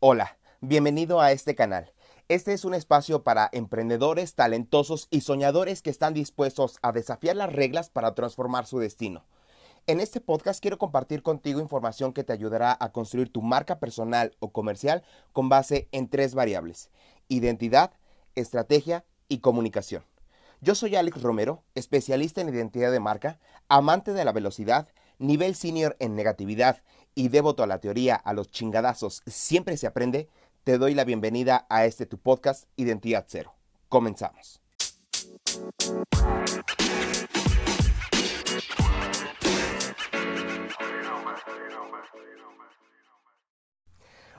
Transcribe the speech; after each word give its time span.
Hola, 0.00 0.38
bienvenido 0.60 1.20
a 1.20 1.32
este 1.32 1.54
canal. 1.54 1.92
Este 2.28 2.52
es 2.54 2.64
un 2.64 2.74
espacio 2.74 3.22
para 3.22 3.50
emprendedores, 3.52 4.34
talentosos 4.34 5.08
y 5.10 5.20
soñadores 5.20 5.82
que 5.82 5.90
están 5.90 6.14
dispuestos 6.14 6.78
a 6.82 6.92
desafiar 6.92 7.36
las 7.36 7.52
reglas 7.52 7.90
para 7.90 8.14
transformar 8.14 8.66
su 8.66 8.78
destino. 8.78 9.24
En 9.86 10.00
este 10.00 10.20
podcast 10.20 10.62
quiero 10.62 10.78
compartir 10.78 11.22
contigo 11.22 11.60
información 11.60 12.12
que 12.12 12.24
te 12.24 12.32
ayudará 12.32 12.76
a 12.80 12.92
construir 12.92 13.32
tu 13.32 13.42
marca 13.42 13.78
personal 13.78 14.34
o 14.38 14.52
comercial 14.52 15.02
con 15.32 15.48
base 15.48 15.88
en 15.92 16.08
tres 16.08 16.34
variables, 16.34 16.90
identidad, 17.28 17.92
estrategia 18.34 19.04
y 19.28 19.38
comunicación. 19.38 20.04
Yo 20.64 20.76
soy 20.76 20.94
Alex 20.94 21.20
Romero, 21.20 21.64
especialista 21.74 22.40
en 22.40 22.48
identidad 22.48 22.92
de 22.92 23.00
marca, 23.00 23.40
amante 23.68 24.12
de 24.12 24.24
la 24.24 24.30
velocidad, 24.30 24.86
nivel 25.18 25.56
senior 25.56 25.96
en 25.98 26.14
negatividad 26.14 26.84
y 27.16 27.30
devoto 27.30 27.64
a 27.64 27.66
la 27.66 27.80
teoría 27.80 28.14
a 28.14 28.32
los 28.32 28.48
chingadazos 28.48 29.22
siempre 29.26 29.76
se 29.76 29.88
aprende, 29.88 30.28
te 30.62 30.78
doy 30.78 30.94
la 30.94 31.02
bienvenida 31.02 31.66
a 31.68 31.84
este 31.84 32.06
tu 32.06 32.16
podcast 32.16 32.68
Identidad 32.76 33.24
Cero. 33.26 33.54
Comenzamos. 33.88 34.60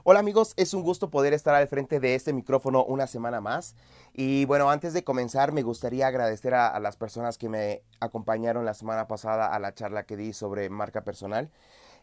Hola 0.06 0.20
amigos, 0.20 0.52
es 0.58 0.74
un 0.74 0.84
gusto 0.84 1.10
poder 1.10 1.32
estar 1.32 1.56
al 1.56 1.70
frente 1.70 2.02
de 2.02 2.14
este 2.14 2.34
micrófono 2.34 2.84
una 2.84 3.08
semana 3.08 3.40
más. 3.40 3.74
Y 4.14 4.44
bueno, 4.44 4.70
antes 4.70 4.92
de 4.92 5.06
comenzar 5.06 5.54
me 5.54 5.62
gustaría 5.62 6.08
agradecer 6.08 6.54
a, 6.56 6.78
las 6.82 6.98
personas 6.98 7.38
que 7.38 7.48
me 7.48 7.84
acompañaron 8.02 8.66
la 8.66 8.74
semana 8.74 9.08
pasada 9.08 9.56
a 9.56 9.60
la 9.60 9.74
charla 9.74 10.04
que 10.04 10.18
di 10.18 10.34
sobre 10.34 10.70
marca 10.70 11.06
personal. 11.06 11.52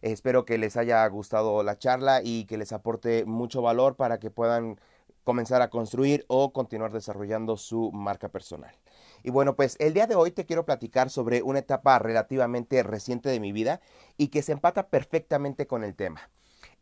Espero 0.01 0.47
que 0.47 0.57
les 0.57 0.79
haya 0.79 1.07
gustado 1.09 1.63
la 1.63 1.77
charla 1.77 2.23
y 2.25 2.47
que 2.47 2.57
les 2.57 2.73
aporte 2.73 3.27
mucho 3.27 3.61
valor 3.61 3.97
para 3.97 4.19
que 4.19 4.31
puedan 4.31 4.81
comenzar 5.23 5.61
a 5.61 5.69
construir 5.69 6.25
o 6.27 6.55
continuar 6.55 6.93
desarrollando 6.93 7.59
su 7.59 7.93
marca 7.93 8.31
personal. 8.31 8.75
Y 9.23 9.29
bueno, 9.29 9.57
pues 9.57 9.77
el 9.79 9.93
día 9.93 10.07
de 10.07 10.15
hoy 10.15 10.31
te 10.31 10.47
quiero 10.47 10.65
platicar 10.65 11.11
sobre 11.11 11.43
una 11.43 11.59
etapa 11.59 11.99
relativamente 11.99 12.83
reciente 12.83 13.29
de 13.29 13.41
mi 13.41 13.53
vida 13.53 13.83
y 14.17 14.29
que 14.29 14.41
se 14.41 14.53
empata 14.53 14.89
perfectamente 14.89 15.67
con 15.67 15.85
el 15.85 15.95
tema. 15.95 16.31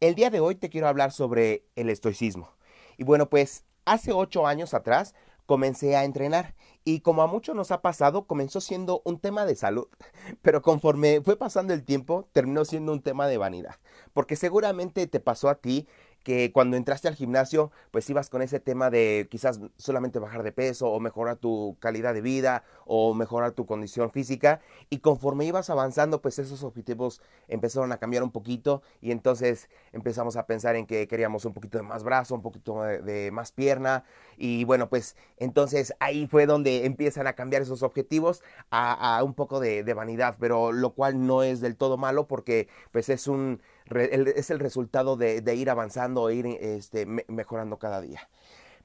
El 0.01 0.15
día 0.15 0.31
de 0.31 0.39
hoy 0.39 0.55
te 0.55 0.71
quiero 0.71 0.87
hablar 0.87 1.11
sobre 1.11 1.65
el 1.75 1.91
estoicismo. 1.91 2.53
Y 2.99 3.03
bueno, 3.03 3.29
pues 3.29 3.65
hace 3.85 4.13
ocho 4.13 4.47
años 4.47 4.73
atrás 4.73 5.13
comencé 5.45 5.97
a 5.97 6.05
entrenar 6.05 6.55
y 6.85 7.01
como 7.01 7.23
a 7.23 7.27
muchos 7.27 7.57
nos 7.57 7.73
ha 7.73 7.83
pasado, 7.83 8.25
comenzó 8.25 8.61
siendo 8.61 9.03
un 9.05 9.19
tema 9.19 9.45
de 9.45 9.57
salud, 9.57 9.89
pero 10.43 10.63
conforme 10.63 11.21
fue 11.21 11.37
pasando 11.37 11.75
el 11.75 11.85
tiempo, 11.85 12.29
terminó 12.31 12.65
siendo 12.65 12.93
un 12.93 13.03
tema 13.03 13.27
de 13.27 13.39
vanidad, 13.39 13.75
porque 14.13 14.37
seguramente 14.37 15.09
te 15.09 15.19
pasó 15.19 15.49
a 15.49 15.57
ti 15.57 15.89
que 16.23 16.53
cuando 16.53 16.77
entraste 16.77 17.09
al 17.09 17.15
gimnasio, 17.15 17.71
pues 17.91 18.09
ibas 18.11 18.29
con 18.29 18.43
ese 18.43 18.61
tema 18.61 18.91
de 18.91 19.29
quizás 19.31 19.61
solamente 19.77 20.19
bajar 20.19 20.43
de 20.43 20.53
peso 20.53 20.91
o 20.91 21.01
mejorar 21.01 21.37
tu 21.37 21.77
calidad 21.81 22.15
de 22.15 22.21
vida 22.21 22.65
o 22.85 23.15
mejorar 23.15 23.53
tu 23.53 23.67
condición 23.67 24.11
física 24.11 24.61
y 24.91 24.99
conforme 24.99 25.45
ibas 25.47 25.71
avanzando, 25.71 26.21
pues 26.21 26.39
esos 26.39 26.63
objetivos 26.65 27.21
empezaron 27.49 27.93
a 27.93 27.99
cambiar 27.99 28.23
un 28.23 28.31
poquito 28.31 28.83
y 29.01 29.11
entonces 29.11 29.69
empezamos 29.93 30.37
a 30.37 30.47
pensar 30.47 30.77
en 30.77 30.87
que 30.87 31.09
queríamos 31.09 31.45
un 31.45 31.55
poquito 31.55 31.79
de 31.79 31.85
más 31.85 32.03
brazo, 32.05 32.35
un 32.35 32.43
poquito 32.43 32.83
de, 32.83 33.31
más 33.33 33.53
pierna 33.53 34.05
y 34.37 34.65
bueno, 34.65 34.89
pues 34.89 35.17
entonces 35.39 35.95
ahí 36.01 36.27
fue 36.27 36.47
donde 36.47 36.85
empiezan 36.85 37.27
a 37.27 37.35
cambiar 37.35 37.63
esos 37.63 37.83
objetivos 37.83 38.43
a, 38.71 39.23
un 39.25 39.35
poco 39.35 39.61
de, 39.61 39.83
de 39.83 39.95
vanidad, 39.95 40.37
pero 40.39 40.73
lo 40.73 40.91
cual 40.91 41.27
no 41.27 41.43
es 41.43 41.61
del 41.61 41.77
todo 41.77 41.97
malo 41.97 42.27
porque 42.27 42.69
pues 42.93 43.09
es 43.09 43.27
un 43.27 43.61
es 43.91 44.51
el 44.51 44.59
resultado 44.59 45.17
de, 45.17 45.55
ir 45.55 45.71
avanzando, 45.71 46.29
e 46.29 46.35
ir 46.35 46.47
este, 46.47 47.07
mejorando 47.07 47.79
cada 47.79 48.01
día. 48.01 48.29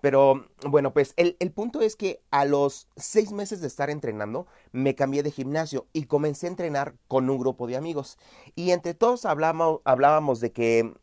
Pero 0.02 0.48
bueno, 0.68 0.92
pues 0.92 1.14
el, 1.16 1.36
punto 1.54 1.80
es 1.80 1.96
que 1.96 2.22
a 2.30 2.44
los 2.44 2.90
seis 2.98 3.32
meses 3.32 3.62
de 3.62 3.68
estar 3.68 3.90
entrenando, 3.90 4.48
me 4.74 4.96
cambié 4.96 5.24
de 5.24 5.32
gimnasio 5.32 5.88
y 5.94 6.08
comencé 6.08 6.48
a 6.48 6.50
entrenar 6.50 6.96
con 7.08 7.30
un 7.30 7.38
grupo 7.38 7.68
de 7.68 7.78
amigos. 7.78 8.18
Y 8.54 8.72
entre 8.72 8.94
todos 8.96 9.26
hablábamos 9.26 10.42
de 10.42 10.52
que 10.52 10.94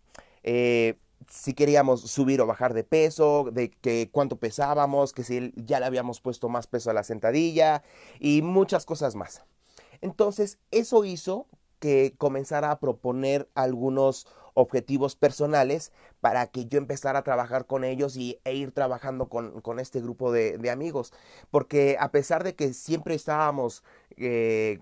eh, 0.43 0.99
si 1.31 1.55
queríamos 1.55 2.03
subir 2.03 2.41
o 2.43 2.47
bajar 2.47 2.75
de 2.75 2.85
peso, 2.85 3.49
de 3.51 3.71
que 3.71 4.11
cuánto 4.13 4.37
pesábamos, 4.37 5.15
que 5.15 5.25
si 5.25 5.53
ya 5.57 5.81
le 5.81 5.87
habíamos 5.87 6.21
puesto 6.21 6.51
más 6.51 6.67
peso 6.67 6.91
a 6.91 6.93
la 6.93 7.03
sentadilla 7.03 7.83
y 8.19 8.43
muchas 8.43 8.85
cosas 8.85 9.15
más. 9.15 9.45
Entonces, 10.03 10.59
eso 10.71 11.05
hizo 11.05 11.47
que 11.81 12.15
comenzara 12.17 12.71
a 12.71 12.79
proponer 12.79 13.49
algunos 13.55 14.29
objetivos 14.55 15.17
personales 15.17 15.93
para 16.21 16.47
que 16.47 16.67
yo 16.67 16.79
empezara 16.79 17.21
a 17.21 17.25
trabajar 17.25 17.67
con 17.67 17.85
ellos 17.85 18.17
y, 18.17 18.39
e 18.45 18.55
ir 18.55 18.73
trabajando 18.73 19.29
con, 19.29 19.81
este 19.81 20.01
grupo 20.01 20.31
de, 20.31 20.71
amigos. 20.71 21.13
Porque 21.51 21.97
a 21.99 22.11
pesar 22.13 22.45
de 22.45 22.55
que 22.55 22.73
siempre 22.73 23.15
estábamos 23.15 23.83
eh, 24.17 24.79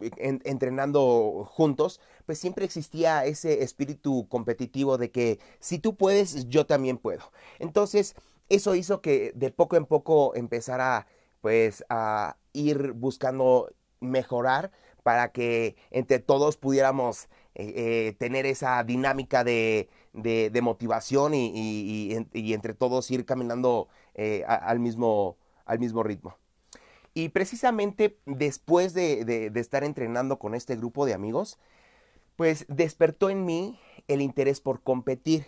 entrenando 0.00 1.46
juntos, 1.50 2.00
pues 2.24 2.38
siempre 2.38 2.64
existía 2.64 3.24
ese 3.24 3.62
espíritu 3.62 4.26
competitivo 4.28 4.98
de 4.98 5.10
que 5.10 5.38
si 5.60 5.78
tú 5.78 5.96
puedes, 5.96 6.48
yo 6.48 6.66
también 6.66 6.98
puedo. 6.98 7.30
Entonces, 7.58 8.14
eso 8.48 8.74
hizo 8.74 9.00
que 9.00 9.32
de 9.34 9.50
poco 9.50 9.76
en 9.76 9.86
poco 9.86 10.34
empezara 10.34 11.06
pues 11.40 11.84
a 11.88 12.36
ir 12.52 12.92
buscando 12.92 13.70
mejorar 14.00 14.72
para 15.06 15.28
que 15.28 15.76
entre 15.92 16.18
todos 16.18 16.56
pudiéramos 16.56 17.28
eh, 17.54 17.74
eh, 17.76 18.16
tener 18.18 18.44
esa 18.44 18.82
dinámica 18.82 19.44
de, 19.44 19.88
motivación 20.60 21.32
y, 21.32 22.12
entre 22.32 22.74
todos 22.74 23.08
ir 23.12 23.24
caminando 23.24 23.86
eh, 24.16 24.42
al, 24.48 24.80
mismo, 24.80 25.36
al 25.64 25.78
mismo 25.78 26.02
ritmo. 26.02 26.36
Y 27.14 27.28
precisamente 27.28 28.18
después 28.26 28.94
de, 28.94 29.52
estar 29.54 29.84
entrenando 29.84 30.40
con 30.40 30.56
este 30.56 30.74
grupo 30.74 31.06
de 31.06 31.14
amigos, 31.14 31.60
pues 32.34 32.66
despertó 32.66 33.30
en 33.30 33.44
mí 33.44 33.78
el 34.08 34.20
interés 34.20 34.60
por 34.60 34.82
competir. 34.82 35.46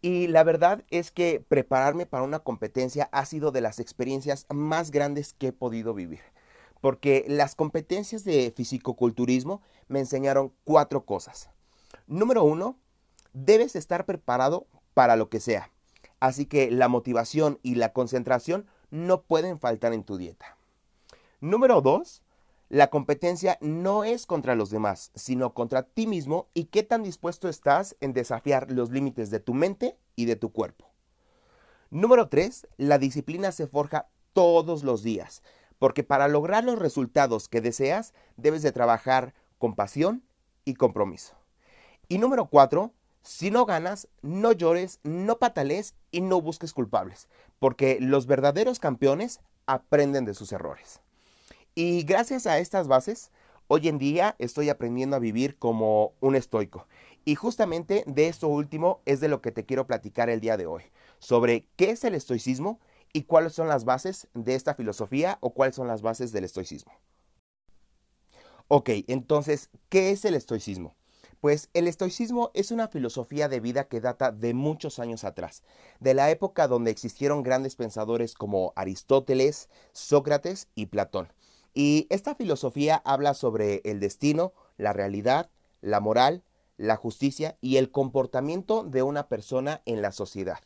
Y 0.00 0.28
la 0.28 0.44
verdad 0.44 0.84
es 0.92 1.10
que 1.10 1.44
prepararme 1.48 2.06
para 2.06 2.22
una 2.22 2.38
competencia 2.38 3.08
ha 3.10 3.26
sido 3.26 3.50
de 3.50 3.62
las 3.62 3.80
experiencias 3.80 4.46
más 4.48 4.92
grandes 4.92 5.32
que 5.32 5.48
he 5.48 5.52
podido 5.52 5.92
vivir 5.92 6.20
porque 6.80 7.24
las 7.28 7.54
competencias 7.54 8.24
de 8.24 8.52
fisicoculturismo 8.54 9.62
me 9.88 10.00
enseñaron 10.00 10.52
cuatro 10.64 11.04
cosas. 11.04 11.50
Número 12.06 12.44
uno, 12.44 12.78
debes 13.32 13.76
estar 13.76 14.06
preparado 14.06 14.66
para 14.94 15.16
lo 15.16 15.28
que 15.28 15.40
sea. 15.40 15.70
Así 16.20 16.46
que 16.46 16.70
la 16.70 16.88
motivación 16.88 17.58
y 17.62 17.74
la 17.74 17.92
concentración 17.92 18.66
no 18.90 19.22
pueden 19.22 19.58
faltar 19.58 19.92
en 19.92 20.04
tu 20.04 20.16
dieta. 20.16 20.56
Número 21.40 21.80
dos, 21.80 22.22
la 22.68 22.88
competencia 22.88 23.58
no 23.60 24.04
es 24.04 24.26
contra 24.26 24.54
los 24.54 24.70
demás, 24.70 25.12
sino 25.14 25.54
contra 25.54 25.82
ti 25.82 26.06
mismo 26.06 26.48
y 26.54 26.64
qué 26.64 26.82
tan 26.82 27.02
dispuesto 27.02 27.48
estás 27.48 27.96
en 28.00 28.12
desafiar 28.12 28.70
los 28.70 28.90
límites 28.90 29.30
de 29.30 29.38
tu 29.38 29.54
mente 29.54 29.96
y 30.16 30.24
de 30.24 30.36
tu 30.36 30.50
cuerpo. 30.50 30.90
Número 31.90 32.28
tres, 32.28 32.66
la 32.76 32.98
disciplina 32.98 33.52
se 33.52 33.66
forja 33.66 34.08
todos 34.32 34.82
los 34.82 35.02
días. 35.02 35.42
Porque 35.78 36.02
para 36.02 36.28
lograr 36.28 36.64
los 36.64 36.78
resultados 36.78 37.48
que 37.48 37.60
deseas, 37.60 38.14
debes 38.36 38.62
de 38.62 38.72
trabajar 38.72 39.34
con 39.58 39.74
pasión 39.74 40.22
y 40.64 40.74
compromiso. 40.74 41.36
Y 42.08 42.18
número 42.18 42.46
cuatro, 42.46 42.92
si 43.22 43.50
no 43.50 43.66
ganas, 43.66 44.08
no 44.22 44.52
llores, 44.52 45.00
no 45.02 45.38
patales 45.38 45.96
y 46.12 46.20
no 46.20 46.40
busques 46.40 46.72
culpables, 46.72 47.28
porque 47.58 47.98
los 48.00 48.26
verdaderos 48.26 48.78
campeones 48.78 49.40
aprenden 49.66 50.24
de 50.24 50.34
sus 50.34 50.52
errores. 50.52 51.00
Y 51.74 52.04
gracias 52.04 52.46
a 52.46 52.58
estas 52.58 52.86
bases, 52.86 53.32
hoy 53.66 53.88
en 53.88 53.98
día 53.98 54.36
estoy 54.38 54.68
aprendiendo 54.68 55.16
a 55.16 55.18
vivir 55.18 55.58
como 55.58 56.12
un 56.20 56.36
estoico. 56.36 56.86
Y 57.24 57.34
justamente 57.34 58.04
de 58.06 58.28
esto 58.28 58.46
último 58.46 59.00
es 59.04 59.18
de 59.18 59.28
lo 59.28 59.42
que 59.42 59.50
te 59.50 59.64
quiero 59.64 59.86
platicar 59.88 60.30
el 60.30 60.40
día 60.40 60.56
de 60.56 60.66
hoy, 60.66 60.84
sobre 61.18 61.66
qué 61.74 61.90
es 61.90 62.04
el 62.04 62.14
estoicismo 62.14 62.78
y 63.16 63.22
cuáles 63.22 63.54
son 63.54 63.68
las 63.68 63.86
bases 63.86 64.28
de 64.34 64.54
esta 64.54 64.74
filosofía 64.74 65.38
o 65.40 65.54
cuáles 65.54 65.74
son 65.74 65.88
las 65.88 66.02
bases 66.02 66.32
del 66.32 66.44
estoicismo. 66.44 66.92
Ok, 68.68 68.90
entonces, 69.06 69.70
¿qué 69.88 70.10
es 70.10 70.26
el 70.26 70.34
estoicismo? 70.34 70.96
Pues 71.40 71.70
el 71.72 71.88
estoicismo 71.88 72.50
es 72.52 72.72
una 72.72 72.88
filosofía 72.88 73.48
de 73.48 73.60
vida 73.60 73.84
que 73.84 74.02
data 74.02 74.32
de 74.32 74.52
muchos 74.52 74.98
años 74.98 75.24
atrás, 75.24 75.62
de 75.98 76.12
la 76.12 76.30
época 76.30 76.68
donde 76.68 76.90
existieron 76.90 77.42
grandes 77.42 77.74
pensadores 77.74 78.34
como 78.34 78.74
Aristóteles, 78.76 79.70
Sócrates 79.92 80.68
y 80.74 80.86
Platón. 80.86 81.32
Y 81.72 82.06
esta 82.10 82.34
filosofía 82.34 83.00
habla 83.02 83.32
sobre 83.32 83.80
el 83.86 83.98
destino, 83.98 84.52
la 84.76 84.92
realidad, 84.92 85.48
la 85.80 86.00
moral, 86.00 86.42
la 86.76 86.96
justicia 86.96 87.56
y 87.62 87.78
el 87.78 87.90
comportamiento 87.90 88.84
de 88.84 89.02
una 89.02 89.26
persona 89.28 89.80
en 89.86 90.02
la 90.02 90.12
sociedad. 90.12 90.60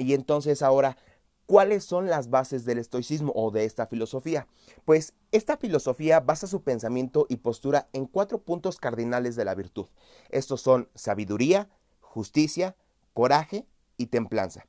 Y 0.00 0.14
entonces 0.14 0.62
ahora, 0.62 0.96
¿Cuáles 1.50 1.82
son 1.82 2.06
las 2.06 2.30
bases 2.30 2.64
del 2.64 2.78
estoicismo 2.78 3.32
o 3.34 3.50
de 3.50 3.64
esta 3.64 3.88
filosofía? 3.88 4.46
Pues 4.84 5.14
esta 5.32 5.56
filosofía 5.56 6.20
basa 6.20 6.46
su 6.46 6.62
pensamiento 6.62 7.26
y 7.28 7.38
postura 7.38 7.88
en 7.92 8.06
cuatro 8.06 8.38
puntos 8.38 8.78
cardinales 8.78 9.34
de 9.34 9.44
la 9.44 9.56
virtud. 9.56 9.86
Estos 10.28 10.60
son 10.60 10.88
sabiduría, 10.94 11.68
justicia, 12.02 12.76
coraje 13.14 13.66
y 13.96 14.06
templanza. 14.06 14.64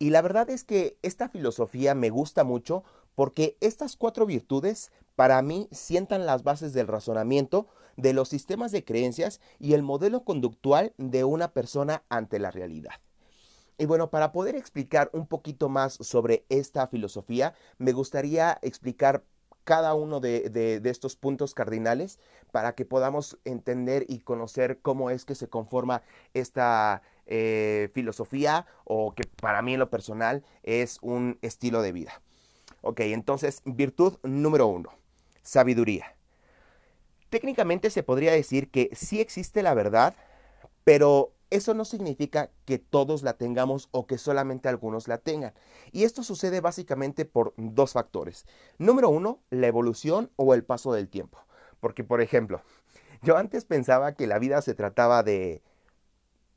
Y 0.00 0.10
la 0.10 0.20
verdad 0.20 0.50
es 0.50 0.64
que 0.64 0.98
esta 1.02 1.28
filosofía 1.28 1.94
me 1.94 2.10
gusta 2.10 2.42
mucho 2.42 2.82
porque 3.14 3.56
estas 3.60 3.94
cuatro 3.94 4.26
virtudes 4.26 4.90
para 5.14 5.40
mí 5.40 5.68
sientan 5.70 6.26
las 6.26 6.42
bases 6.42 6.72
del 6.72 6.88
razonamiento, 6.88 7.68
de 7.96 8.12
los 8.12 8.28
sistemas 8.28 8.72
de 8.72 8.84
creencias 8.84 9.40
y 9.60 9.74
el 9.74 9.84
modelo 9.84 10.24
conductual 10.24 10.94
de 10.98 11.22
una 11.22 11.52
persona 11.52 12.02
ante 12.08 12.40
la 12.40 12.50
realidad. 12.50 12.94
Y 13.78 13.86
bueno, 13.86 14.10
para 14.10 14.32
poder 14.32 14.56
explicar 14.56 15.08
un 15.12 15.26
poquito 15.28 15.68
más 15.68 15.94
sobre 15.94 16.44
esta 16.48 16.88
filosofía, 16.88 17.54
me 17.78 17.92
gustaría 17.92 18.58
explicar 18.60 19.22
cada 19.62 19.94
uno 19.94 20.18
de, 20.18 20.80
estos 20.84 21.14
puntos 21.14 21.54
cardinales 21.54 22.18
para 22.50 22.74
que 22.74 22.84
podamos 22.84 23.38
entender 23.44 24.04
y 24.08 24.20
conocer 24.20 24.80
cómo 24.80 25.10
es 25.10 25.24
que 25.24 25.34
se 25.34 25.48
conforma 25.48 26.02
esta 26.32 27.02
eh, 27.26 27.90
filosofía 27.92 28.66
o 28.84 29.14
que 29.14 29.24
para 29.40 29.62
mí 29.62 29.74
en 29.74 29.80
lo 29.80 29.90
personal 29.90 30.42
es 30.62 30.98
un 31.02 31.38
estilo 31.42 31.82
de 31.82 31.92
vida. 31.92 32.20
Ok, 32.80 33.00
entonces, 33.00 33.60
virtud 33.64 34.18
número 34.22 34.66
uno, 34.66 34.90
sabiduría. 35.42 36.16
Técnicamente 37.28 37.90
se 37.90 38.02
podría 38.02 38.32
decir 38.32 38.70
que 38.70 38.88
sí 38.94 39.20
existe 39.20 39.62
la 39.62 39.74
verdad, 39.74 40.14
pero 40.82 41.34
eso 41.50 41.74
no 41.74 41.84
significa 41.84 42.50
que 42.64 42.78
todos 42.78 43.22
la 43.22 43.34
tengamos 43.34 43.88
o 43.90 44.06
que 44.06 44.18
solamente 44.18 44.68
algunos 44.68 45.08
la 45.08 45.18
tengan. 45.18 45.54
Y 45.92 46.04
esto 46.04 46.22
sucede 46.22 46.60
básicamente 46.60 47.24
por 47.24 47.54
dos 47.56 47.92
factores. 47.92 48.46
Número 48.78 49.08
uno, 49.08 49.40
la 49.50 49.66
evolución 49.66 50.30
o 50.36 50.54
el 50.54 50.64
paso 50.64 50.92
del 50.92 51.08
tiempo. 51.08 51.38
Porque, 51.80 52.04
por 52.04 52.20
ejemplo, 52.20 52.62
yo 53.22 53.36
antes 53.36 53.64
pensaba 53.64 54.12
que 54.12 54.26
la 54.26 54.38
vida 54.38 54.60
se 54.62 54.74
trataba 54.74 55.22
de, 55.22 55.62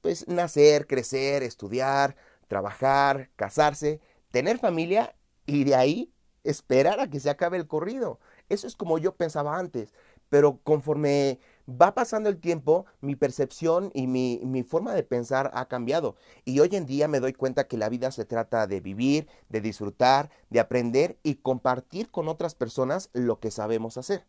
pues, 0.02 0.28
nacer, 0.28 0.88
crecer, 0.88 1.44
estudiar, 1.44 2.16
trabajar, 2.48 3.30
casarse, 3.36 4.02
tener 4.32 4.60
familia 4.60 5.16
y 5.46 5.64
de 5.64 5.76
ahí 5.76 6.14
esperar 6.44 7.00
a 7.00 7.10
que 7.10 7.20
se 7.20 7.30
acabe 7.30 7.58
el 7.58 7.68
corrido. 7.68 8.20
Eso 8.50 8.68
es 8.68 8.76
como 8.76 8.98
yo 8.98 9.16
pensaba 9.16 9.58
antes. 9.58 9.94
Pero 10.30 10.60
conforme 10.64 11.40
va 11.80 11.94
pasando 11.94 12.30
el 12.30 12.40
tiempo, 12.40 12.86
mi 13.02 13.16
percepción 13.16 13.92
y 13.94 14.08
mi, 14.08 14.64
forma 14.64 14.94
de 14.94 15.04
pensar 15.04 15.52
ha 15.54 15.68
cambiado. 15.68 16.16
Y 16.46 16.60
hoy 16.60 16.70
en 16.74 16.86
día 16.86 17.08
me 17.08 17.20
doy 17.20 17.34
cuenta 17.34 17.68
que 17.68 17.78
la 17.78 17.90
vida 17.90 18.12
se 18.12 18.26
trata 18.26 18.68
de 18.68 18.82
vivir, 18.82 19.28
de 19.50 19.62
disfrutar, 19.62 20.30
de 20.50 20.60
aprender 20.60 21.18
y 21.24 21.36
compartir 21.36 22.10
con 22.12 22.28
otras 22.28 22.56
personas 22.56 23.10
lo 23.14 23.40
que 23.40 23.52
sabemos 23.52 23.98
hacer. 23.98 24.26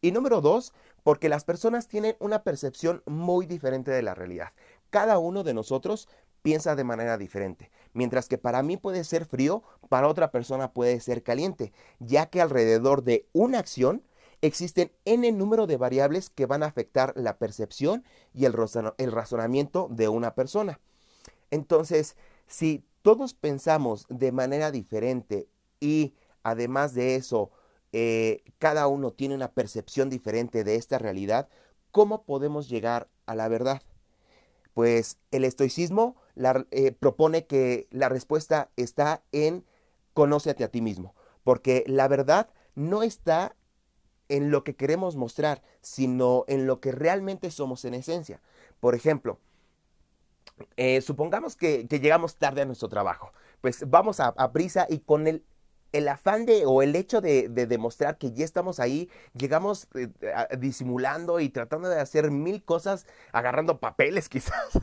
Y 0.00 0.12
número 0.12 0.40
dos, 0.40 0.72
porque 1.02 1.28
las 1.28 1.44
personas 1.44 1.88
tienen 1.88 2.16
una 2.20 2.42
percepción 2.42 3.02
muy 3.06 3.46
diferente 3.46 3.90
de 3.90 4.02
la 4.02 4.14
realidad. 4.14 4.52
Cada 4.90 5.18
uno 5.18 5.44
de 5.44 5.54
nosotros 5.54 6.08
piensa 6.42 6.76
de 6.76 6.84
manera 6.84 7.18
diferente. 7.18 7.70
Mientras 7.92 8.28
que 8.28 8.38
para 8.38 8.62
mí 8.62 8.76
puede 8.76 9.04
ser 9.04 9.24
frío, 9.24 9.62
para 9.88 10.08
otra 10.08 10.30
persona 10.30 10.72
puede 10.72 11.00
ser 11.00 11.22
caliente, 11.22 11.72
ya 11.98 12.26
que 12.26 12.40
alrededor 12.40 13.02
de 13.02 13.26
una 13.32 13.58
acción 13.58 14.02
existen 14.42 14.92
n 15.04 15.30
número 15.32 15.66
de 15.66 15.76
variables 15.76 16.30
que 16.30 16.46
van 16.46 16.62
a 16.62 16.66
afectar 16.66 17.12
la 17.16 17.38
percepción 17.38 18.04
y 18.32 18.44
el, 18.44 18.52
razonamiento 18.52 19.88
de 19.90 20.08
una 20.08 20.34
persona. 20.34 20.80
Entonces, 21.50 22.16
si 22.46 22.84
todos 23.02 23.34
pensamos 23.34 24.06
de 24.08 24.32
manera 24.32 24.70
diferente 24.70 25.48
y 25.80 26.14
además 26.42 26.94
de 26.94 27.16
eso, 27.16 27.50
eh, 27.92 28.44
cada 28.58 28.86
uno 28.86 29.12
tiene 29.12 29.34
una 29.34 29.52
percepción 29.52 30.10
diferente 30.10 30.64
de 30.64 30.76
esta 30.76 30.98
realidad, 30.98 31.48
¿cómo 31.90 32.22
podemos 32.22 32.68
llegar 32.68 33.08
a 33.26 33.34
la 33.34 33.48
verdad? 33.48 33.82
Pues 34.74 35.18
el 35.32 35.44
estoicismo 35.44 36.16
eh, 36.70 36.92
propone 36.92 37.46
que 37.46 37.88
la 37.90 38.08
respuesta 38.08 38.70
está 38.76 39.22
en 39.32 39.64
conócete 40.14 40.64
a 40.64 40.68
ti 40.68 40.80
mismo, 40.80 41.14
porque 41.42 41.82
la 41.86 42.06
verdad 42.08 42.50
no 42.74 43.02
está 43.02 43.56
en 44.28 44.50
lo 44.50 44.64
que 44.64 44.76
queremos 44.76 45.16
mostrar, 45.16 45.62
sino 45.80 46.44
en 46.48 46.66
lo 46.66 46.80
que 46.80 46.92
realmente 46.92 47.50
somos 47.50 47.84
en 47.84 47.94
esencia. 47.94 48.40
Por 48.80 48.94
ejemplo, 48.94 49.38
eh, 50.76 51.00
supongamos 51.00 51.56
que, 51.56 51.84
llegamos 51.84 52.36
tarde 52.36 52.62
a 52.62 52.64
nuestro 52.64 52.88
trabajo, 52.88 53.32
pues 53.60 53.88
vamos 53.88 54.20
a, 54.20 54.28
a 54.36 54.52
prisa 54.52 54.86
y 54.88 54.98
con 54.98 55.26
el 55.26 55.44
el 55.92 56.08
afán 56.08 56.46
de 56.46 56.64
o 56.66 56.82
el 56.82 56.94
hecho 56.96 57.20
de, 57.20 57.48
demostrar 57.48 58.18
que 58.18 58.32
ya 58.32 58.44
estamos 58.44 58.80
ahí, 58.80 59.08
llegamos 59.34 59.88
eh, 59.94 60.08
disimulando 60.58 61.40
y 61.40 61.48
tratando 61.48 61.88
de 61.88 62.00
hacer 62.00 62.30
mil 62.30 62.62
cosas, 62.62 63.06
agarrando 63.32 63.78
papeles 63.78 64.28
quizás, 64.28 64.78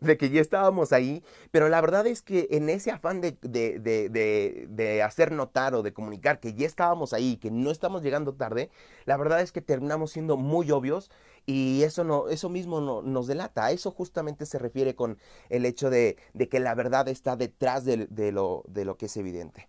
de 0.00 0.16
que 0.16 0.30
ya 0.30 0.40
estábamos 0.40 0.92
ahí, 0.92 1.22
pero 1.50 1.68
la 1.68 1.80
verdad 1.80 2.06
es 2.06 2.22
que 2.22 2.48
en 2.50 2.68
ese 2.68 2.90
afán 2.90 3.20
de, 3.20 3.36
de, 3.42 5.02
hacer 5.02 5.32
notar 5.32 5.74
o 5.74 5.82
de 5.82 5.92
comunicar 5.92 6.40
que 6.40 6.54
ya 6.54 6.66
estábamos 6.66 7.12
ahí, 7.12 7.36
que 7.36 7.50
no 7.50 7.70
estamos 7.70 8.02
llegando 8.02 8.34
tarde, 8.34 8.70
la 9.04 9.16
verdad 9.16 9.40
es 9.40 9.52
que 9.52 9.60
terminamos 9.60 10.12
siendo 10.12 10.36
muy 10.36 10.70
obvios 10.70 11.10
y 11.46 11.84
eso, 11.84 12.02
no, 12.02 12.28
eso 12.28 12.48
mismo 12.48 12.80
no, 12.80 13.02
nos 13.02 13.28
delata. 13.28 13.66
A 13.66 13.70
eso 13.70 13.92
justamente 13.92 14.46
se 14.46 14.58
refiere 14.58 14.96
con 14.96 15.18
el 15.48 15.64
hecho 15.64 15.90
de, 15.90 16.16
que 16.50 16.60
la 16.60 16.74
verdad 16.74 17.08
está 17.08 17.36
detrás 17.36 17.84
de, 17.84 18.08
lo, 18.32 18.64
de 18.66 18.84
lo 18.84 18.96
que 18.96 19.06
es 19.06 19.16
evidente. 19.16 19.68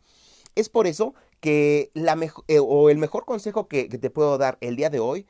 Es 0.57 0.69
por 0.69 0.87
eso 0.87 1.13
que 1.39 1.91
la 1.93 2.17
eh, 2.47 2.59
o 2.59 2.89
el 2.89 2.97
mejor 2.97 3.25
consejo 3.25 3.67
que, 3.67 3.89
que 3.89 3.99
te 3.99 4.09
puedo 4.09 4.39
dar 4.39 4.57
el 4.59 4.75
día 4.75 4.89
de 4.89 4.99
hoy 4.99 5.27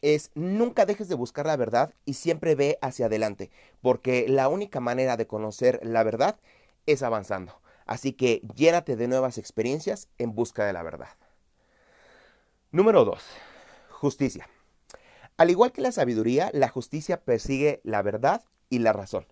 es 0.00 0.30
nunca 0.34 0.86
dejes 0.86 1.06
de 1.10 1.16
buscar 1.16 1.44
la 1.44 1.58
verdad 1.58 1.92
y 2.06 2.14
siempre 2.14 2.54
ve 2.54 2.78
hacia 2.80 3.06
adelante, 3.06 3.50
porque 3.82 4.26
la 4.26 4.48
única 4.48 4.80
manera 4.80 5.18
de 5.18 5.26
conocer 5.26 5.80
la 5.82 6.02
verdad 6.02 6.40
es 6.86 7.02
avanzando. 7.02 7.60
Así 7.84 8.14
que 8.14 8.40
llénate 8.54 8.96
de 8.96 9.06
nuevas 9.06 9.36
experiencias 9.36 10.08
en 10.16 10.34
busca 10.34 10.64
de 10.64 10.72
la 10.72 10.82
verdad. 10.82 11.10
Número 12.70 13.04
2. 13.04 13.22
Justicia. 13.90 14.48
Al 15.36 15.50
igual 15.50 15.72
que 15.72 15.82
la 15.82 15.92
sabiduría, 15.92 16.48
la 16.54 16.68
justicia 16.68 17.20
persigue 17.20 17.82
la 17.84 18.00
verdad 18.00 18.44
y 18.70 18.78
la 18.78 18.94
razón. 18.94 19.26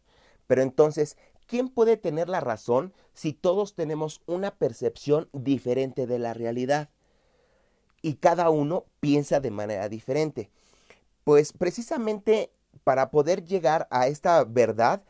Pero 0.47 0.61
entonces, 0.61 1.17
¿quién 1.49 1.69
puede 1.69 1.97
tener 1.97 2.29
la 2.29 2.41
razón 2.41 2.93
si 3.15 3.33
todos 3.33 3.75
tenemos 3.75 4.21
una 4.27 4.55
percepción 4.55 5.29
diferente 5.33 6.07
de 6.07 6.21
la 6.21 6.35
realidad? 6.35 6.91
Y 8.03 8.15
cada 8.15 8.51
uno 8.51 8.85
piensa 9.01 9.41
de 9.41 9.51
manera 9.51 9.89
diferente. 9.89 10.51
Pues 11.25 11.53
precisamente 11.53 12.53
para 12.85 13.11
poder 13.11 13.45
llegar 13.45 13.89
a 13.91 14.07
esta 14.07 14.45
verdad 14.45 15.03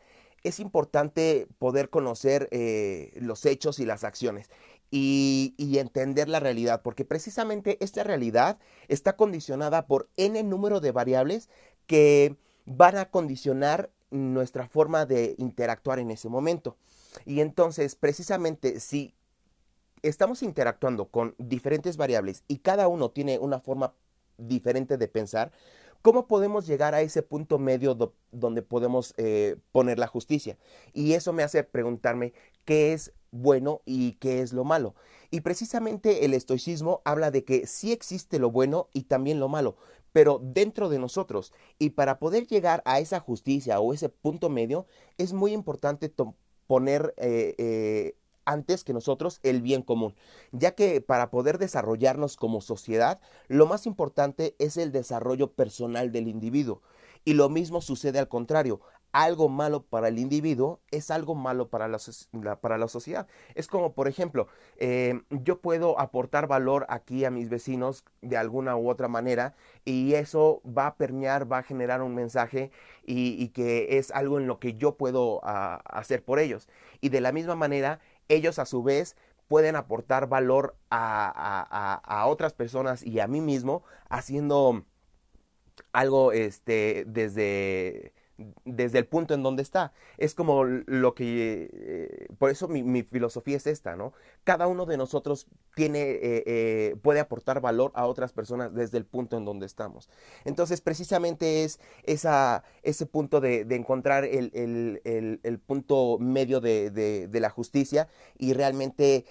es 0.43 0.59
importante 0.59 1.47
poder 1.59 1.89
conocer 1.89 2.47
eh, 2.51 3.11
los 3.19 3.45
hechos 3.45 3.79
y 3.79 3.85
las 3.85 4.03
acciones 4.03 4.49
y, 4.89 5.53
y, 5.57 5.77
entender 5.77 6.29
la 6.29 6.39
realidad, 6.39 6.81
porque 6.81 7.05
precisamente 7.05 7.77
esta 7.79 8.03
realidad 8.03 8.57
está 8.87 9.15
condicionada 9.15 9.85
por 9.85 10.09
n 10.17 10.41
número 10.41 10.79
de 10.79 10.91
variables 10.91 11.47
que 11.85 12.37
van 12.65 12.97
a 12.97 13.11
condicionar 13.11 13.91
nuestra 14.11 14.67
forma 14.67 15.05
de 15.05 15.35
interactuar 15.37 15.99
en 15.99 16.11
ese 16.11 16.29
momento. 16.29 16.77
Y 17.25 17.41
entonces, 17.41 17.95
precisamente, 17.95 18.79
si 18.79 19.13
estamos 20.01 20.43
interactuando 20.43 21.07
con 21.09 21.35
diferentes 21.37 21.97
variables 21.97 22.43
y 22.47 22.59
cada 22.59 22.87
uno 22.87 23.11
tiene 23.11 23.39
una 23.39 23.59
forma 23.59 23.93
diferente 24.37 24.97
de 24.97 25.07
pensar, 25.07 25.51
¿cómo 26.01 26.27
podemos 26.27 26.65
llegar 26.65 26.95
a 26.95 27.01
ese 27.01 27.21
punto 27.21 27.59
medio 27.59 27.97
donde 28.31 28.61
podemos 28.61 29.13
eh, 29.17 29.57
poner 29.71 29.99
la 29.99 30.07
justicia? 30.07 30.57
Y 30.93 31.13
eso 31.13 31.33
me 31.33 31.43
hace 31.43 31.63
preguntarme 31.63 32.33
qué 32.65 32.93
es 32.93 33.13
bueno 33.31 33.81
y 33.85 34.13
qué 34.13 34.41
es 34.41 34.53
lo 34.53 34.63
malo. 34.63 34.95
Y 35.31 35.41
precisamente 35.41 36.25
el 36.25 36.33
estoicismo 36.33 37.01
habla 37.05 37.31
de 37.31 37.43
que 37.43 37.67
sí 37.67 37.91
existe 37.91 38.39
lo 38.39 38.49
bueno 38.49 38.87
y 38.93 39.03
también 39.03 39.39
lo 39.39 39.47
malo, 39.47 39.75
pero 40.11 40.39
dentro 40.41 40.89
de 40.89 40.99
nosotros. 40.99 41.53
Y 41.77 41.91
para 41.91 42.19
poder 42.19 42.47
llegar 42.47 42.81
a 42.85 42.99
esa 42.99 43.19
justicia 43.19 43.79
o 43.79 43.93
ese 43.93 44.09
punto 44.09 44.49
medio, 44.49 44.85
es 45.17 45.33
muy 45.33 45.53
importante 45.53 46.11
poner 46.67 47.13
eh, 47.17 47.55
eh, 47.57 48.15
antes 48.45 48.83
que 48.83 48.93
nosotros 48.93 49.39
el 49.43 49.61
bien 49.61 49.83
común, 49.83 50.15
ya 50.51 50.71
que 50.71 51.01
para 51.01 51.29
poder 51.29 51.59
desarrollarnos 51.59 52.35
como 52.35 52.61
sociedad, 52.61 53.19
lo 53.47 53.67
más 53.67 53.85
importante 53.85 54.55
es 54.59 54.77
el 54.77 54.91
desarrollo 54.91 55.53
personal 55.53 56.11
del 56.11 56.27
individuo. 56.27 56.81
Y 57.25 57.33
lo 57.33 57.49
mismo 57.49 57.81
sucede 57.81 58.17
al 58.17 58.29
contrario 58.29 58.79
algo 59.11 59.49
malo 59.49 59.83
para 59.83 60.07
el 60.07 60.19
individuo 60.19 60.81
es 60.91 61.11
algo 61.11 61.35
malo 61.35 61.69
para 61.69 61.87
la, 61.87 61.99
para 62.61 62.77
la 62.77 62.87
sociedad. 62.87 63.27
Es 63.55 63.67
como, 63.67 63.93
por 63.93 64.07
ejemplo, 64.07 64.47
eh, 64.77 65.21
yo 65.29 65.59
puedo 65.61 65.99
aportar 65.99 66.47
valor 66.47 66.85
aquí 66.89 67.25
a 67.25 67.31
mis 67.31 67.49
vecinos 67.49 68.05
de 68.21 68.37
alguna 68.37 68.75
u 68.77 68.89
otra 68.89 69.07
manera 69.07 69.55
y 69.85 70.13
eso 70.13 70.61
va 70.65 70.87
a 70.87 70.95
permear, 70.95 71.51
va 71.51 71.59
a 71.59 71.63
generar 71.63 72.01
un 72.01 72.15
mensaje 72.15 72.71
y, 73.05 73.49
que 73.49 73.97
es 73.97 74.11
algo 74.11 74.39
en 74.39 74.45
lo 74.45 74.59
que 74.59 74.75
yo 74.75 74.95
puedo 74.95 75.39
ah, 75.43 75.81
hacer 75.85 76.23
por 76.23 76.39
ellos. 76.39 76.69
Y 77.01 77.09
de 77.09 77.21
la 77.21 77.31
misma 77.31 77.55
manera, 77.55 77.99
ellos 78.27 78.59
a 78.59 78.65
su 78.65 78.83
vez 78.83 79.15
pueden 79.47 79.75
aportar 79.75 80.29
valor 80.29 80.77
a, 80.91 81.99
a, 82.05 82.27
otras 82.27 82.53
personas 82.53 83.03
y 83.03 83.19
a 83.19 83.27
mí 83.27 83.41
mismo 83.41 83.83
haciendo 84.07 84.85
algo 85.91 86.31
este, 86.31 87.03
desde, 87.07 88.13
desde 88.65 88.99
el 88.99 89.05
punto 89.05 89.33
en 89.33 89.43
donde 89.43 89.61
está. 89.61 89.91
Es 90.17 90.33
como 90.33 90.63
lo 90.63 91.13
que, 91.13 91.69
eh, 91.73 92.27
por 92.37 92.49
eso 92.49 92.67
mi, 92.67 93.03
filosofía 93.03 93.57
es 93.57 93.67
esta, 93.67 93.95
¿no? 93.95 94.13
Cada 94.43 94.67
uno 94.67 94.85
de 94.85 94.97
nosotros 94.97 95.47
tiene, 95.75 96.01
eh, 96.01 96.43
eh, 96.45 96.95
puede 97.01 97.19
aportar 97.19 97.61
valor 97.61 97.91
a 97.95 98.05
otras 98.05 98.33
personas 98.33 98.73
desde 98.73 98.97
el 98.97 99.05
punto 99.05 99.37
en 99.37 99.45
donde 99.45 99.65
estamos. 99.65 100.09
Entonces, 100.45 100.81
precisamente 100.81 101.63
es 101.63 101.79
esa, 102.03 102.63
ese 102.83 103.05
punto 103.05 103.41
de, 103.41 103.61
encontrar 103.69 104.25
el, 104.25 105.61
punto 105.65 106.17
medio 106.19 106.59
de, 106.61 107.29
la 107.31 107.49
justicia 107.49 108.07
y 108.37 108.53
realmente, 108.53 109.25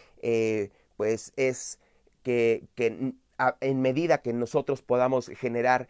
pues, 0.97 1.33
es 1.37 1.79
que, 2.23 2.65
que 2.75 3.15
en 3.61 3.81
medida 3.81 4.19
que 4.19 4.33
nosotros 4.33 4.83
podamos 4.83 5.29
generar 5.29 5.89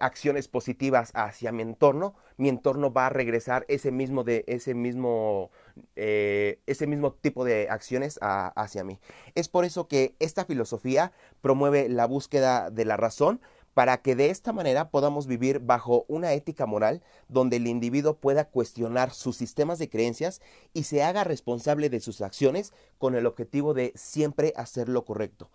acciones 0.00 0.48
positivas 0.48 1.10
hacia 1.14 1.52
mi 1.52 1.62
entorno, 1.62 2.14
mi 2.36 2.48
entorno 2.48 2.92
va 2.92 3.06
a 3.06 3.10
regresar 3.10 3.66
ese 3.68 3.90
mismo, 3.90 4.24
de, 4.24 4.44
ese 4.46 4.74
mismo, 4.74 5.50
eh, 5.96 6.60
ese 6.66 6.86
mismo 6.86 7.12
tipo 7.12 7.44
de 7.44 7.68
acciones 7.68 8.18
hacia 8.22 8.84
mí. 8.84 8.98
Es 9.34 9.48
por 9.48 9.64
eso 9.64 9.88
que 9.88 10.14
esta 10.20 10.44
filosofía 10.44 11.12
promueve 11.40 11.88
la 11.88 12.06
búsqueda 12.06 12.70
de 12.70 12.84
la 12.84 12.96
razón 12.96 13.40
para 13.74 13.98
que 13.98 14.16
de 14.16 14.30
esta 14.30 14.52
manera 14.52 14.90
podamos 14.90 15.26
vivir 15.26 15.60
bajo 15.60 16.04
una 16.08 16.32
ética 16.32 16.66
moral 16.66 17.02
donde 17.28 17.56
el 17.56 17.66
individuo 17.66 18.14
pueda 18.14 18.46
cuestionar 18.46 19.12
sus 19.12 19.36
sistemas 19.36 19.78
de 19.78 19.88
creencias 19.88 20.40
y 20.72 20.84
se 20.84 21.02
haga 21.02 21.24
responsable 21.24 21.90
de 21.90 22.00
sus 22.00 22.20
acciones 22.20 22.72
con 22.98 23.14
el 23.14 23.26
objetivo 23.26 23.74
de 23.74 23.92
siempre 23.94 24.52
hacer 24.56 24.88
lo 24.88 25.04
correcto 25.04 25.50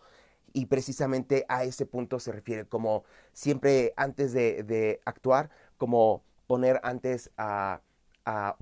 y 0.53 0.67
precisamente 0.67 1.45
a 1.50 1.63
ese 1.63 1.86
punto 1.86 2.19
se 2.19 2.31
refiere, 2.31 2.65
como 2.65 3.03
siempre 3.33 3.93
antes 3.98 4.33
de, 4.33 5.01
actuar, 5.05 5.50
como 5.77 6.24
poner 6.48 6.79
antes 6.83 7.31
a, 7.38 7.81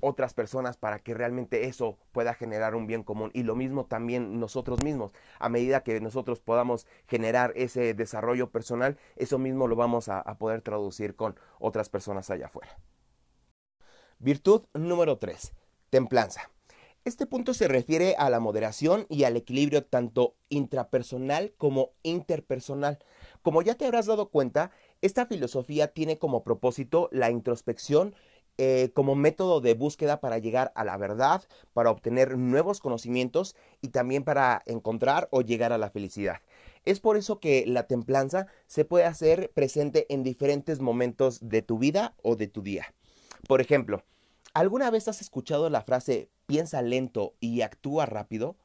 otras 0.00 0.34
personas 0.34 0.76
para 0.76 0.98
que 0.98 1.14
realmente 1.14 1.66
eso 1.66 1.96
pueda 2.10 2.34
generar 2.34 2.74
un 2.74 2.88
bien 2.88 3.04
común. 3.04 3.30
Y 3.32 3.44
lo 3.44 3.54
mismo 3.54 3.86
también 3.86 4.40
nosotros 4.40 4.82
mismos. 4.82 5.12
A 5.38 5.48
medida 5.48 5.84
que 5.84 6.00
nosotros 6.00 6.40
podamos 6.40 6.88
generar 7.06 7.52
ese 7.54 7.94
desarrollo 7.94 8.50
personal, 8.50 8.98
eso 9.14 9.38
mismo 9.38 9.68
lo 9.68 9.76
vamos 9.76 10.08
a, 10.08 10.18
a 10.18 10.36
poder 10.36 10.62
traducir 10.62 11.14
con 11.14 11.38
otras 11.60 11.88
personas 11.88 12.28
allá 12.28 12.46
afuera. 12.46 12.76
Virtud 14.18 14.62
número 14.74 15.18
3. 15.18 15.52
Templanza. 15.90 16.51
Este 17.04 17.26
punto 17.26 17.52
se 17.52 17.66
refiere 17.66 18.14
a 18.16 18.30
la 18.30 18.38
moderación 18.38 19.06
y 19.08 19.24
al 19.24 19.36
equilibrio 19.36 19.84
tanto 19.84 20.36
intrapersonal 20.50 21.52
como 21.58 21.90
interpersonal. 22.04 23.00
Como 23.42 23.60
ya 23.62 23.74
te 23.74 23.86
habrás 23.86 24.06
dado 24.06 24.30
cuenta, 24.30 24.70
esta 25.00 25.26
filosofía 25.26 25.88
tiene 25.88 26.18
como 26.18 26.44
propósito 26.44 27.08
la 27.10 27.32
introspección 27.32 28.14
eh, 28.56 28.92
como 28.94 29.16
método 29.16 29.60
de 29.60 29.74
búsqueda 29.74 30.20
para 30.20 30.38
llegar 30.38 30.70
a 30.76 30.84
la 30.84 30.96
verdad, 30.96 31.42
para 31.72 31.90
obtener 31.90 32.38
nuevos 32.38 32.78
conocimientos 32.78 33.56
y 33.80 33.88
también 33.88 34.22
para 34.22 34.62
encontrar 34.66 35.26
o 35.32 35.40
llegar 35.40 35.72
a 35.72 35.78
la 35.78 35.90
felicidad. 35.90 36.36
Es 36.84 37.00
por 37.00 37.16
eso 37.16 37.40
que 37.40 37.64
la 37.66 37.88
templanza 37.88 38.46
se 38.68 38.84
puede 38.84 39.06
hacer 39.06 39.50
presente 39.52 40.06
en 40.08 40.22
diferentes 40.22 40.78
momentos 40.78 41.40
de 41.48 41.62
tu 41.62 41.78
vida 41.78 42.14
o 42.22 42.36
de 42.36 42.46
tu 42.46 42.62
día. 42.62 42.94
Por 43.48 43.60
ejemplo, 43.60 44.04
¿alguna 44.54 44.88
vez 44.90 45.08
has 45.08 45.20
escuchado 45.20 45.68
la 45.68 45.82
frase 45.82 46.28
piensa 46.52 46.82
lento 46.82 47.32
y 47.40 47.62
actúa 47.62 48.04
rápido, 48.04 48.56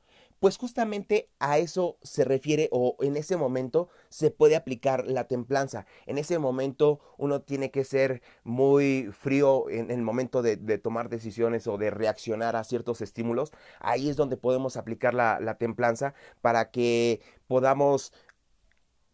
pues 0.42 0.58
justamente 0.58 1.30
a 1.40 1.58
eso 1.58 1.98
se 2.02 2.26
refiere 2.26 2.68
o 2.74 2.98
en 3.00 3.16
ese 3.16 3.38
momento 3.38 3.88
se 4.10 4.30
puede 4.30 4.58
aplicar 4.58 5.06
la 5.08 5.24
templanza. 5.24 5.86
En 6.06 6.18
ese 6.18 6.38
momento 6.38 7.00
uno 7.18 7.44
tiene 7.44 7.72
que 7.72 7.86
ser 7.86 8.22
muy 8.44 9.10
frío 9.18 9.70
en 9.70 9.90
el 9.90 10.02
momento 10.02 10.42
de, 10.42 10.58
tomar 10.80 11.08
decisiones 11.08 11.66
o 11.66 11.78
de 11.78 11.90
reaccionar 11.90 12.58
a 12.58 12.66
ciertos 12.66 13.00
estímulos. 13.00 13.54
Ahí 13.80 14.10
es 14.10 14.18
donde 14.18 14.36
podemos 14.36 14.76
aplicar 14.76 15.14
la, 15.14 15.56
templanza 15.58 16.14
para 16.42 16.72
que 16.72 17.22
podamos 17.48 18.12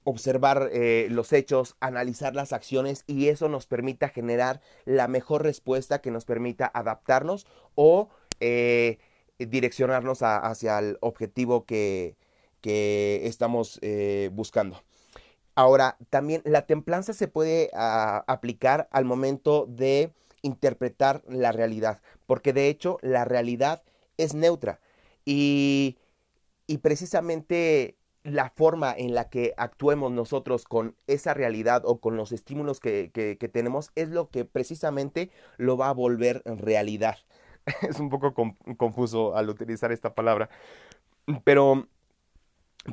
observar 0.03 0.69
eh, 0.73 1.07
los 1.09 1.31
hechos, 1.31 1.75
analizar 1.79 2.35
las 2.35 2.53
acciones 2.53 3.03
y 3.07 3.27
eso 3.27 3.49
nos 3.49 3.67
permita 3.67 4.09
generar 4.09 4.61
la 4.85 5.07
mejor 5.07 5.43
respuesta 5.43 6.01
que 6.01 6.11
nos 6.11 6.25
permita 6.25 6.69
adaptarnos 6.73 7.47
o 7.75 8.09
eh, 8.45 8.99
direccionarnos 9.39 10.19
hacia 10.21 10.77
el 10.79 10.97
objetivo 10.99 11.65
que, 11.65 12.17
estamos 12.61 13.79
eh, 13.81 14.29
buscando. 14.33 14.81
Ahora, 15.55 15.97
también 16.09 16.41
la 16.43 16.65
templanza 16.65 17.13
se 17.13 17.29
puede 17.29 17.69
ah, 17.73 18.25
aplicar 18.27 18.89
al 18.91 19.05
momento 19.05 19.65
de 19.65 20.11
interpretar 20.41 21.23
la 21.27 21.53
realidad, 21.53 22.01
porque 22.25 22.51
de 22.51 22.67
hecho 22.67 22.97
la 23.01 23.23
realidad 23.23 23.81
es 24.17 24.33
neutra 24.33 24.81
y, 25.23 25.97
precisamente 26.81 27.97
la 28.23 28.49
forma 28.49 28.93
en 28.97 29.13
la 29.13 29.29
que 29.29 29.53
actuemos 29.57 30.11
nosotros 30.11 30.65
con 30.65 30.95
esa 31.07 31.33
realidad 31.33 31.83
o 31.85 31.99
con 31.99 32.17
los 32.17 32.31
estímulos 32.31 32.79
que, 32.79 33.11
que, 33.13 33.47
tenemos 33.47 33.91
es 33.95 34.09
lo 34.09 34.29
que 34.29 34.43
precisamente 34.43 35.29
lo 35.57 35.77
va 35.77 35.89
a 35.89 35.93
volver 35.93 36.41
realidad. 36.45 37.17
es 37.81 37.99
un 37.99 38.09
poco 38.09 38.33
confuso 38.77 39.35
al 39.35 39.49
utilizar 39.49 39.91
esta 39.91 40.13
palabra, 40.13 40.49
pero 41.43 41.87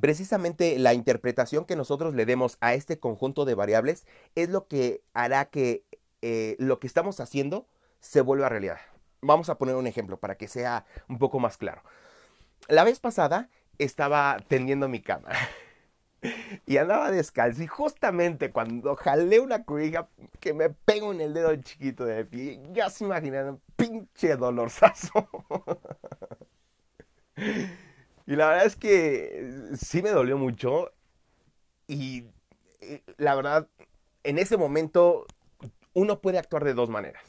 precisamente 0.00 0.78
la 0.78 0.94
interpretación 0.94 1.64
que 1.64 1.76
nosotros 1.76 2.14
le 2.14 2.26
demos 2.26 2.56
a 2.60 2.74
este 2.74 2.98
conjunto 2.98 3.44
de 3.44 3.54
variables 3.54 4.06
es 4.34 4.48
lo 4.48 4.68
que 4.68 5.02
hará 5.14 5.46
que 5.46 5.84
eh, 6.22 6.56
lo 6.58 6.78
que 6.78 6.86
estamos 6.86 7.18
haciendo 7.20 7.66
se 7.98 8.20
vuelva 8.20 8.48
realidad. 8.48 8.78
Vamos 9.22 9.48
a 9.48 9.58
poner 9.58 9.74
un 9.74 9.86
ejemplo 9.86 10.18
para 10.18 10.36
que 10.36 10.48
sea 10.48 10.86
un 11.08 11.18
poco 11.18 11.40
más 11.40 11.56
claro. 11.56 11.82
La 12.68 12.84
vez 12.84 13.00
pasada 13.00 13.50
estaba 13.78 14.38
tendiendo 14.48 14.88
mi 14.88 15.00
cama 15.00 15.30
y 16.66 16.76
andaba 16.76 17.10
descalzo 17.10 17.62
y 17.62 17.66
justamente 17.66 18.50
cuando 18.50 18.96
jalé 18.96 19.40
una 19.40 19.64
cobija 19.64 20.08
que 20.38 20.52
me 20.52 20.70
pego 20.70 21.12
en 21.12 21.20
el 21.20 21.34
dedo 21.34 21.54
chiquito 21.56 22.04
de 22.04 22.24
pie, 22.24 22.60
ya 22.72 22.90
se 22.90 23.04
imaginan 23.04 23.60
pinche 23.76 24.36
dolorzazo. 24.36 25.28
y 28.26 28.36
la 28.36 28.48
verdad 28.48 28.66
es 28.66 28.76
que 28.76 29.70
sí 29.78 30.02
me 30.02 30.10
dolió 30.10 30.36
mucho 30.36 30.92
y 31.88 32.24
la 33.16 33.34
verdad 33.34 33.68
en 34.22 34.38
ese 34.38 34.56
momento 34.56 35.26
uno 35.92 36.20
puede 36.20 36.38
actuar 36.38 36.64
de 36.64 36.74
dos 36.74 36.90
maneras. 36.90 37.22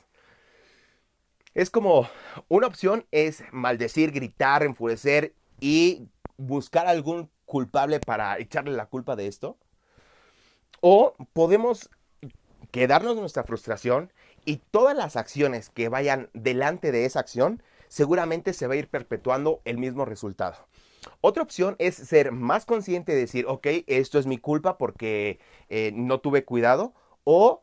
Es 1.54 1.70
como 1.70 2.10
una 2.48 2.68
opción 2.68 3.06
es 3.12 3.44
maldecir, 3.52 4.12
gritar, 4.12 4.64
enfurecer 4.64 5.34
y 5.60 6.08
buscar 6.38 6.88
algún 6.88 7.30
culpable 7.52 8.00
para 8.00 8.40
echarle 8.40 8.72
la 8.72 8.86
culpa 8.86 9.18
de 9.18 9.28
esto. 9.28 9.58
O 10.80 11.16
podemos 11.34 11.90
quedarnos 12.72 13.18
nuestra 13.18 13.44
frustración 13.44 14.14
y 14.46 14.62
todas 14.72 14.96
las 14.96 15.18
acciones 15.18 15.70
que 15.70 15.90
vayan 15.90 16.30
delante 16.34 16.94
de 16.94 17.04
esa 17.04 17.20
acción, 17.20 17.62
seguramente 17.90 18.54
se 18.54 18.68
va 18.68 18.76
a 18.76 18.78
ir 18.78 18.88
perpetuando 18.88 19.60
el 19.66 19.78
mismo 19.78 20.06
resultado. 20.06 20.56
Otra 21.20 21.44
opción 21.44 21.76
es 21.78 21.96
ser 21.96 22.32
más 22.32 22.66
consciente 22.66 23.12
de 23.12 23.20
decir, 23.20 23.46
ok, 23.50 23.68
esto 23.88 24.18
es 24.18 24.28
mi 24.28 24.38
culpa 24.38 24.78
porque 24.78 25.42
eh, 25.68 25.92
no 25.94 26.22
tuve 26.22 26.46
cuidado. 26.46 26.94
O 27.26 27.62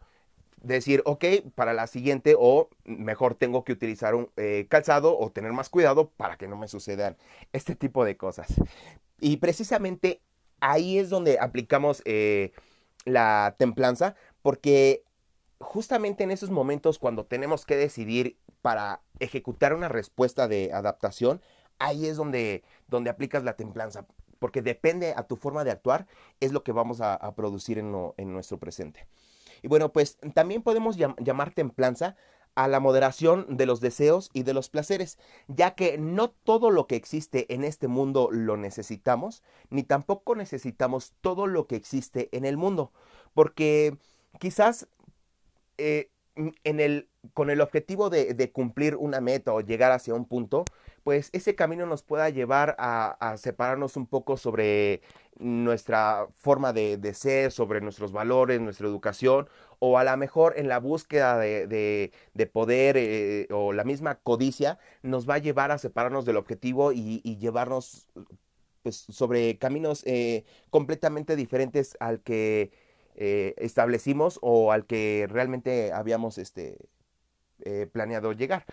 decir, 0.61 1.01
ok, 1.07 1.25
para 1.55 1.73
la 1.73 1.87
siguiente 1.87 2.35
o 2.39 2.69
mejor 2.85 3.37
tengo 3.37 3.65
que 3.65 3.73
utilizar 3.73 4.15
un 4.15 4.29
eh, 4.37 4.67
calzado 4.69 5.19
o 5.19 5.31
tener 5.31 5.53
más 5.53 5.71
cuidado 5.71 6.11
para 6.11 6.37
que 6.37 6.47
no 6.47 6.59
me 6.59 6.69
sucedan 6.69 7.17
este 7.55 7.75
tipo 7.75 8.05
de 8.05 8.19
cosas. 8.19 8.49
Y 9.21 9.39
precisamente 9.39 10.21
ahí 10.61 10.99
es 10.99 11.11
donde 11.11 11.39
aplicamos 11.39 12.03
eh, 12.05 12.53
la 13.05 13.57
templanza, 13.59 14.15
porque 14.43 15.05
justamente 15.61 16.25
en 16.25 16.31
esos 16.31 16.51
momentos 16.51 16.99
cuando 16.99 17.27
tenemos 17.27 17.67
que 17.67 17.77
decidir 17.77 18.39
para 18.63 19.01
ejecutar 19.19 19.75
una 19.75 19.89
respuesta 19.89 20.49
de 20.49 20.73
adaptación, 20.73 21.41
ahí 21.79 22.07
es 22.07 22.17
donde, 22.17 22.63
donde 22.87 23.11
aplicas 23.11 23.45
la 23.45 23.57
templanza, 23.57 24.07
porque 24.39 24.63
depende 24.63 25.15
a 25.17 25.25
tu 25.25 25.37
forma 25.37 25.65
de 25.65 25.71
actuar, 25.71 26.07
es 26.41 26.53
lo 26.53 26.63
que 26.63 26.73
vamos 26.73 27.01
a, 27.01 27.19
producir 27.35 27.79
en, 27.79 27.95
en, 28.17 28.33
nuestro 28.33 28.59
presente. 28.59 29.07
Y 29.63 29.69
bueno, 29.69 29.93
pues 29.93 30.19
también 30.35 30.63
podemos 30.63 30.97
llamar 30.97 31.53
templanza 31.53 32.17
a 32.59 32.67
la 32.67 32.81
moderación 32.81 33.47
de 33.57 33.67
los 33.67 33.81
deseos 33.81 34.31
y 34.33 34.43
de 34.43 34.53
los 34.53 34.69
placeres, 34.69 35.17
ya 35.47 35.77
que 35.77 35.97
no 35.97 36.31
todo 36.31 36.73
lo 36.73 36.89
que 36.89 36.97
existe 36.97 37.55
en 37.55 37.63
este 37.63 37.87
mundo 37.87 38.31
lo 38.33 38.57
necesitamos, 38.57 39.45
ni 39.71 39.85
tampoco 39.85 40.35
necesitamos 40.35 41.15
todo 41.21 41.47
lo 41.47 41.69
que 41.69 41.77
existe 41.77 42.29
en 42.33 42.45
el 42.45 42.57
mundo, 42.57 42.91
porque 43.33 43.97
quizás 44.41 44.89
eh, 45.77 46.11
en 46.35 46.81
el, 46.81 47.09
con 47.33 47.49
el 47.49 47.61
objetivo 47.61 48.11
de, 48.11 48.51
cumplir 48.51 48.97
una 48.97 49.21
meta 49.21 49.53
o 49.53 49.61
llegar 49.61 49.93
hacia 49.93 50.15
un 50.15 50.25
punto, 50.25 50.65
pues 51.03 51.31
ese 51.33 51.55
camino 51.55 51.87
nos 51.87 52.03
pueda 52.03 52.29
llevar 52.31 52.77
a, 52.79 53.37
separarnos 53.39 53.97
un 53.97 54.07
poco 54.07 54.37
sobre 54.37 55.03
nuestra 55.39 56.27
forma 56.37 56.73
de, 56.73 57.15
ser, 57.15 57.53
sobre 57.53 57.81
nuestros 57.81 58.13
valores, 58.13 58.61
nuestra 58.61 58.87
educación, 58.87 59.49
o 59.79 59.99
a 59.99 60.05
lo 60.05 60.17
mejor 60.17 60.55
en 60.57 60.69
la 60.69 60.79
búsqueda 60.81 61.39
de, 61.39 62.13
poder 62.53 62.97
eh, 62.97 63.47
o 63.51 63.73
la 63.73 63.85
misma 63.85 64.17
codicia 64.17 64.79
nos 65.03 65.29
va 65.29 65.35
a 65.35 65.39
llevar 65.39 65.71
a 65.71 65.79
separarnos 65.79 66.25
del 66.25 66.37
objetivo 66.37 66.93
y, 66.93 67.21
llevarnos 67.39 68.09
pues, 68.83 68.97
sobre 68.97 69.59
caminos 69.59 70.03
eh, 70.07 70.45
completamente 70.71 71.37
diferentes 71.37 71.97
al 72.01 72.21
que 72.21 72.73
eh, 73.15 73.55
establecimos 73.59 74.39
o 74.43 74.73
al 74.73 74.87
que 74.87 75.27
realmente 75.31 75.93
habíamos 75.93 76.39
este, 76.39 76.79
planeado 77.93 78.33
llegar. 78.33 78.65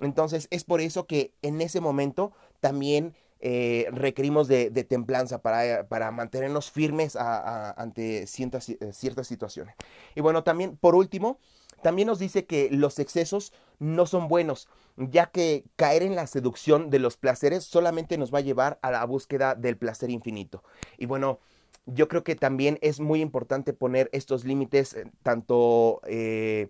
Entonces 0.00 0.48
es 0.50 0.64
por 0.64 0.80
eso 0.80 1.06
que 1.06 1.32
en 1.42 1.60
ese 1.60 1.80
momento 1.80 2.32
también 2.60 3.14
eh, 3.40 3.86
requerimos 3.92 4.48
de, 4.48 4.70
templanza 4.84 5.40
para, 5.40 5.88
para, 5.88 6.10
mantenernos 6.10 6.70
firmes 6.70 7.16
ante 7.16 8.26
ciertas, 8.26 8.70
ciertas 8.92 9.26
situaciones. 9.26 9.74
Y 10.14 10.20
bueno, 10.20 10.44
también 10.44 10.76
por 10.76 10.94
último, 10.94 11.38
también 11.82 12.08
nos 12.08 12.18
dice 12.18 12.44
que 12.44 12.68
los 12.70 12.98
excesos 12.98 13.52
no 13.78 14.04
son 14.04 14.28
buenos, 14.28 14.68
ya 14.96 15.26
que 15.26 15.64
caer 15.76 16.02
en 16.02 16.14
la 16.14 16.26
seducción 16.26 16.90
de 16.90 16.98
los 16.98 17.16
placeres 17.16 17.64
solamente 17.64 18.18
nos 18.18 18.32
va 18.32 18.38
a 18.38 18.42
llevar 18.42 18.78
a 18.82 18.90
la 18.90 19.04
búsqueda 19.06 19.54
del 19.54 19.78
placer 19.78 20.10
infinito. 20.10 20.62
Y 20.98 21.06
bueno, 21.06 21.38
yo 21.86 22.08
creo 22.08 22.22
que 22.22 22.36
también 22.36 22.78
es 22.82 23.00
muy 23.00 23.20
importante 23.22 23.72
poner 23.72 24.10
estos 24.12 24.44
límites 24.44 24.94
eh, 24.94 25.10
tanto 25.22 26.00
eh, 26.06 26.68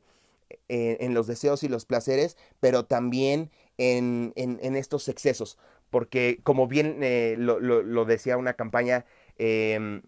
en, 0.69 1.14
los 1.14 1.26
deseos 1.26 1.62
y 1.62 1.69
los 1.69 1.85
placeres, 1.85 2.37
pero 2.61 2.85
también 2.85 3.50
en, 3.78 4.33
estos 4.76 5.09
excesos, 5.09 5.59
porque 5.90 6.40
como 6.42 6.66
bien 6.66 7.00
eh, 7.02 7.37
lo, 7.38 8.04
decía 8.04 8.37
una 8.37 8.54
campaña, 8.54 9.04
em, 9.38 10.02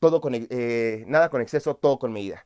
todo 0.00 0.20
con, 0.20 0.32
nada 1.06 1.30
con 1.30 1.40
exceso, 1.40 1.76
todo 1.76 1.98
con 1.98 2.12
medida 2.12 2.44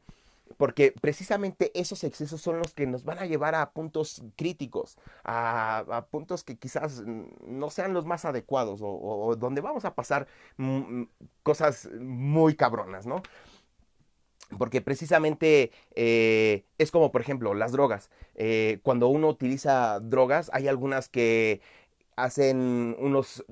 porque 0.59 0.93
precisamente 1.01 1.71
esos 1.79 2.05
excesos 2.05 2.43
son 2.43 2.59
los 2.59 2.75
que 2.75 2.87
nos 2.87 3.05
van 3.05 3.19
a 3.19 3.27
llevar 3.27 3.55
a 3.55 3.71
puntos 3.71 4.23
críticos, 4.37 4.99
a, 5.25 6.07
puntos 6.11 6.43
que 6.43 6.59
quizás 6.59 7.05
no 7.07 7.71
sean 7.71 7.95
los 7.95 8.05
más 8.05 8.25
adecuados 8.25 8.81
o, 8.83 9.37
donde 9.37 9.61
vamos 9.61 9.85
a 9.85 9.95
pasar 9.95 10.27
cosas 11.45 11.89
muy 12.01 12.57
cabronas, 12.57 13.07
¿no? 13.07 13.23
Porque 14.57 14.81
precisamente 14.81 15.73
eh, 15.95 16.65
es 16.79 16.91
como, 16.91 17.13
por 17.13 17.21
ejemplo, 17.21 17.53
las 17.55 17.73
drogas. 17.73 18.11
Eh, 18.35 18.79
cuando 18.83 19.09
uno 19.09 19.29
utiliza 19.29 20.01
drogas, 20.01 20.51
hay 20.55 20.69
algunas 20.69 21.09
que 21.09 21.61
hacen 22.17 22.97
unos 22.99 23.45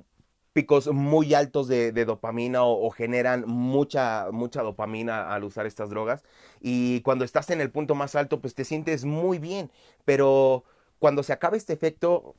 picos 0.57 0.88
muy 0.88 1.35
altos 1.35 1.69
de, 1.69 1.93
dopamina 2.07 2.65
o, 2.65 2.88
generan 2.91 3.45
mucha, 3.47 4.29
mucha 4.33 4.62
dopamina 4.62 5.35
al 5.35 5.45
usar 5.45 5.67
estas 5.67 5.91
drogas. 5.91 6.25
Y 6.62 7.03
cuando 7.03 7.26
estás 7.26 7.50
en 7.50 7.61
el 7.61 7.71
punto 7.71 7.95
más 7.95 8.15
alto, 8.15 8.41
pues 8.41 8.55
te 8.55 8.65
sientes 8.65 9.05
muy 9.05 9.38
bien. 9.38 9.71
Pero 10.07 10.65
cuando 10.99 11.23
se 11.23 11.35
acaba 11.35 11.59
este 11.59 11.75
efecto, 11.75 12.35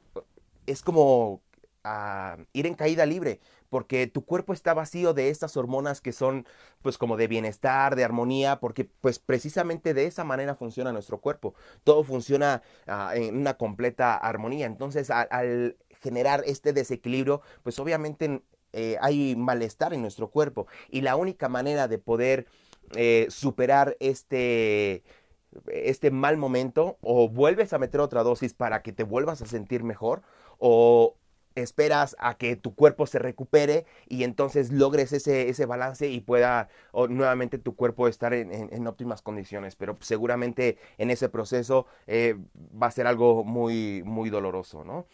es 0.66 0.82
como 0.82 1.42
ah, 1.84 2.38
ir 2.54 2.66
en 2.66 2.74
caída 2.74 3.06
libre, 3.06 3.40
porque 3.70 4.08
tu 4.08 4.26
cuerpo 4.26 4.54
está 4.54 4.74
vacío 4.74 5.14
de 5.14 5.30
estas 5.30 5.58
hormonas 5.58 6.02
que 6.02 6.12
son 6.12 6.46
pues 6.82 6.98
como 6.98 7.18
de 7.18 7.28
bienestar, 7.28 7.96
de 7.96 8.04
armonía, 8.04 8.60
porque 8.60 8.86
pues 8.86 9.20
precisamente 9.20 9.94
de 9.94 10.06
esa 10.06 10.24
manera 10.24 10.56
funciona 10.56 10.92
nuestro 10.92 11.20
cuerpo. 11.20 11.54
Todo 11.84 12.04
funciona 12.04 12.62
ah, 12.88 13.14
en 13.16 13.38
una 13.38 13.56
completa 13.56 14.16
armonía. 14.16 14.66
Entonces 14.66 15.10
al 15.10 15.78
generar 16.02 16.44
este 16.46 16.74
desequilibrio, 16.74 17.42
pues 17.64 17.80
obviamente 17.80 18.42
eh, 18.74 18.98
hay 19.02 19.36
malestar 19.36 19.94
en 19.94 20.02
nuestro 20.02 20.30
cuerpo. 20.30 20.68
Y 20.90 21.02
la 21.02 21.16
única 21.16 21.50
manera 21.50 21.88
de 21.88 21.98
poder 21.98 22.48
eh, 22.96 23.28
superar 23.30 23.98
este, 24.00 25.04
este 25.68 26.12
mal 26.12 26.38
momento, 26.38 26.98
o 27.02 27.30
vuelves 27.30 27.74
a 27.74 27.80
meter 27.80 28.00
otra 28.02 28.24
dosis 28.24 28.54
para 28.54 28.82
que 28.82 28.94
te 28.94 29.04
vuelvas 29.04 29.42
a 29.42 29.46
sentir 29.46 29.84
mejor, 29.84 30.22
o 30.60 31.16
esperas 31.62 32.16
a 32.20 32.38
que 32.38 32.56
tu 32.56 32.76
cuerpo 32.76 33.08
se 33.08 33.20
recupere 33.20 33.86
y 34.08 34.24
entonces 34.24 34.72
logres 34.72 35.14
ese, 35.14 35.50
ese 35.50 35.66
balance 35.66 36.08
y 36.08 36.22
pueda 36.22 36.70
nuevamente 37.10 37.58
tu 37.58 37.76
cuerpo 37.76 38.08
estar 38.08 38.34
en, 38.34 38.88
óptimas 38.88 39.22
condiciones. 39.22 39.76
Pero 39.76 39.98
seguramente 40.02 40.78
en 40.98 41.12
ese 41.12 41.30
proceso 41.30 41.88
eh, 42.08 42.36
va 42.82 42.88
a 42.88 42.92
ser 42.92 43.08
algo 43.08 43.44
muy, 43.44 44.04
muy 44.06 44.30
doloroso, 44.30 44.84
¿no? 44.84 45.08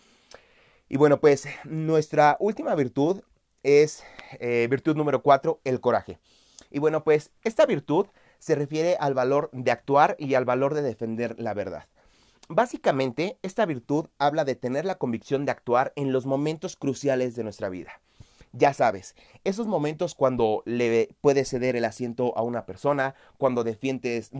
Y 0.89 0.97
bueno, 0.97 1.19
pues 1.19 1.47
nuestra 1.63 2.37
última 2.39 2.75
virtud 2.75 3.21
es 3.63 4.03
eh, 4.39 4.67
virtud 4.69 4.95
número 4.95 5.23
cuatro, 5.23 5.59
el 5.63 5.79
coraje. 5.79 6.19
Y 6.69 6.79
bueno, 6.79 7.03
pues 7.03 7.31
esta 7.43 7.65
virtud 7.65 8.07
se 8.39 8.55
refiere 8.55 8.97
al 8.99 9.13
valor 9.13 9.49
de 9.53 9.71
actuar 9.71 10.15
y 10.19 10.33
al 10.33 10.43
valor 10.43 10.73
de 10.73 10.81
defender 10.81 11.39
la 11.39 11.53
verdad. 11.53 11.85
Básicamente, 12.49 13.37
esta 13.41 13.65
virtud 13.65 14.07
habla 14.19 14.43
de 14.45 14.55
tener 14.55 14.85
la 14.85 14.95
convicción 14.95 15.45
de 15.45 15.51
actuar 15.51 15.93
en 15.95 16.11
los 16.11 16.25
momentos 16.25 16.75
cruciales 16.75 17.35
de 17.35 17.43
nuestra 17.43 17.69
vida. 17.69 18.01
Ya 18.51 18.73
sabes, 18.73 19.15
esos 19.43 19.65
momentos 19.65 20.13
cuando 20.13 20.61
le 20.65 21.09
puedes 21.21 21.49
ceder 21.49 21.75
el 21.75 21.85
asiento 21.85 22.37
a 22.37 22.43
una 22.43 22.67
persona, 22.67 23.15
cuando 23.39 23.63
defiendes, 23.63 24.31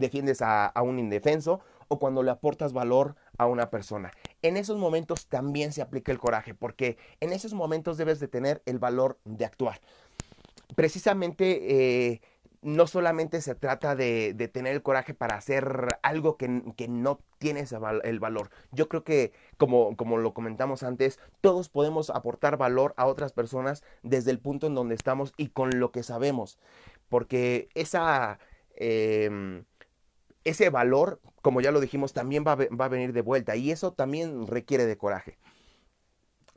a 0.42 0.82
un 0.84 1.00
indefenso 1.00 1.62
o 1.88 1.98
cuando 1.98 2.22
le 2.22 2.30
aportas 2.30 2.74
valor 2.74 3.16
a 3.40 3.48
una 3.48 3.72
persona. 3.72 4.12
En 4.44 4.58
esos 4.58 4.78
momentos 4.78 5.26
también 5.26 5.72
se 5.72 5.82
aplica 5.82 6.12
el 6.12 6.20
coraje, 6.20 6.54
porque 6.54 6.98
en 7.22 7.34
esos 7.34 7.54
momentos 7.54 7.98
debes 7.98 8.20
de 8.20 8.28
tener 8.28 8.62
el 8.68 8.78
valor 8.78 9.18
de 9.26 9.46
actuar. 9.46 9.82
Precisamente 10.76 12.12
eh, 12.12 12.22
no 12.64 12.88
solamente 12.88 13.42
se 13.42 13.56
trata 13.56 13.96
de, 13.96 14.34
tener 14.54 14.74
el 14.74 14.82
coraje 14.82 15.14
para 15.14 15.36
hacer 15.36 16.00
algo 16.02 16.38
que, 16.38 16.48
no 16.48 17.20
tiene 17.38 17.66
el 18.04 18.20
valor. 18.20 18.50
Yo 18.72 18.90
creo 18.90 19.04
que, 19.04 19.34
como, 19.58 19.96
como 19.96 20.18
lo 20.18 20.34
comentamos 20.34 20.84
antes, 20.84 21.20
todos 21.42 21.70
podemos 21.70 22.10
aportar 22.10 22.58
valor 22.58 22.94
a 22.98 23.06
otras 23.06 23.34
personas 23.34 23.84
desde 24.02 24.32
el 24.32 24.40
punto 24.40 24.68
en 24.68 24.76
donde 24.76 24.96
estamos 24.96 25.34
y 25.38 25.50
con 25.50 25.80
lo 25.80 25.92
que 25.92 26.04
sabemos. 26.04 26.60
Porque 27.10 27.70
esa... 27.74 28.40
Em, 28.76 29.66
ese 30.44 30.70
valor, 30.70 31.22
como 31.42 31.62
ya 31.62 31.72
lo 31.72 31.80
dijimos, 31.80 32.14
también 32.14 32.44
va 32.46 32.54
a, 32.54 32.90
venir 32.90 33.14
de 33.14 33.22
vuelta 33.22 33.56
y 33.56 33.72
eso 33.72 33.94
también 33.94 34.48
requiere 34.48 34.86
de 34.86 34.98
coraje. 34.98 35.38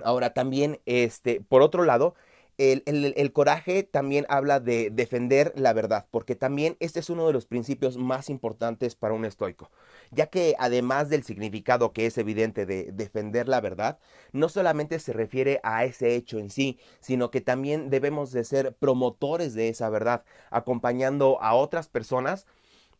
Ahora 0.03 0.35
también, 0.35 0.81
este, 0.87 1.40
por 1.40 1.62
otro 1.62 1.85
lado, 1.85 2.14
el, 2.59 3.33
coraje 3.33 3.83
también 3.83 4.25
habla 4.29 4.61
de 4.61 4.90
defender 4.90 5.53
la 5.57 5.73
verdad, 5.73 6.07
porque 6.11 6.35
también 6.35 6.77
este 6.81 7.01
es 7.01 7.11
uno 7.11 7.27
de 7.27 7.33
los 7.33 7.47
principios 7.47 7.99
más 7.99 8.31
importantes 8.31 8.95
para 8.95 9.14
un 9.14 9.25
estoico, 9.25 9.71
ya 10.11 10.27
que 10.27 10.55
además 10.59 11.11
del 11.11 11.23
significado 11.23 11.92
que 11.92 12.07
es 12.07 12.16
evidente 12.16 12.64
de 12.64 12.90
defender 12.92 13.49
la 13.49 13.61
verdad, 13.61 13.99
no 14.33 14.49
solamente 14.49 14.99
se 14.99 15.12
refiere 15.12 15.61
a 15.62 15.85
ese 15.85 16.14
hecho 16.14 16.38
en 16.38 16.51
sí, 16.51 16.79
sino 17.01 17.31
que 17.31 17.40
también 17.40 17.90
debemos 17.90 18.33
de 18.33 18.45
ser 18.45 18.75
promotores 18.75 19.55
de 19.55 19.69
esa 19.69 19.90
verdad, 19.90 20.25
acompañando 20.51 21.40
a 21.42 21.55
otras 21.55 21.88
personas 21.88 22.47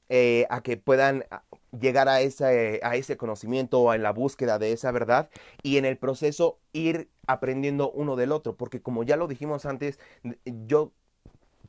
eh, 0.09 0.47
a 0.51 0.62
que 0.62 0.77
puedan 0.77 1.25
llegar 1.81 2.09
a 2.09 2.21
ese, 2.21 2.81
a 2.83 2.97
ese 2.97 3.17
conocimiento 3.17 3.81
o 3.81 3.95
en 3.95 4.03
la 4.03 4.12
búsqueda 4.12 4.59
de 4.59 4.73
esa 4.73 4.91
verdad 4.93 5.31
y 5.62 5.79
en 5.79 5.85
el 5.85 5.97
proceso 5.97 6.59
ir 6.73 7.09
aprendiendo 7.27 7.91
uno 7.91 8.17
del 8.17 8.33
otro, 8.33 8.57
porque 8.57 8.81
como 8.81 9.03
ya 9.03 9.17
lo 9.17 9.27
dijimos 9.27 9.67
antes, 9.67 9.99
yo 10.45 10.93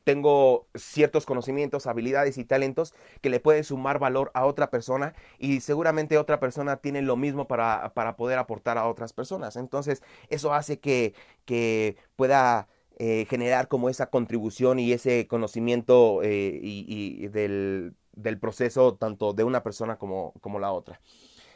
tengo 0.04 0.66
ciertos 0.74 1.26
conocimientos, 1.26 1.86
habilidades 1.86 2.38
y 2.38 2.44
talentos 2.44 2.94
que 3.20 3.28
le 3.28 3.40
pueden 3.40 3.62
sumar 3.62 3.98
valor 3.98 4.30
a 4.32 4.46
otra 4.46 4.70
persona 4.70 5.14
y 5.38 5.60
seguramente 5.60 6.16
otra 6.16 6.40
persona 6.40 6.78
tiene 6.78 7.02
lo 7.02 7.16
mismo 7.16 7.46
para, 7.46 7.92
poder 8.16 8.38
aportar 8.38 8.78
a 8.78 8.88
otras 8.88 9.12
personas. 9.12 9.56
Entonces, 9.56 10.02
eso 10.30 10.54
hace 10.54 10.78
que, 10.78 11.12
que 11.44 11.96
pueda 12.16 12.68
eh, 12.98 13.26
generar 13.28 13.68
como 13.68 13.90
esa 13.90 14.06
contribución 14.08 14.78
y 14.78 14.92
ese 14.92 15.26
conocimiento 15.26 16.22
eh, 16.22 16.58
y 16.62 17.26
del, 17.28 17.94
del 18.18 18.38
proceso 18.38 18.94
tanto 18.94 19.32
de 19.32 19.44
una 19.44 19.62
persona 19.62 19.96
como, 19.98 20.34
como 20.40 20.58
la 20.58 20.72
otra. 20.72 21.00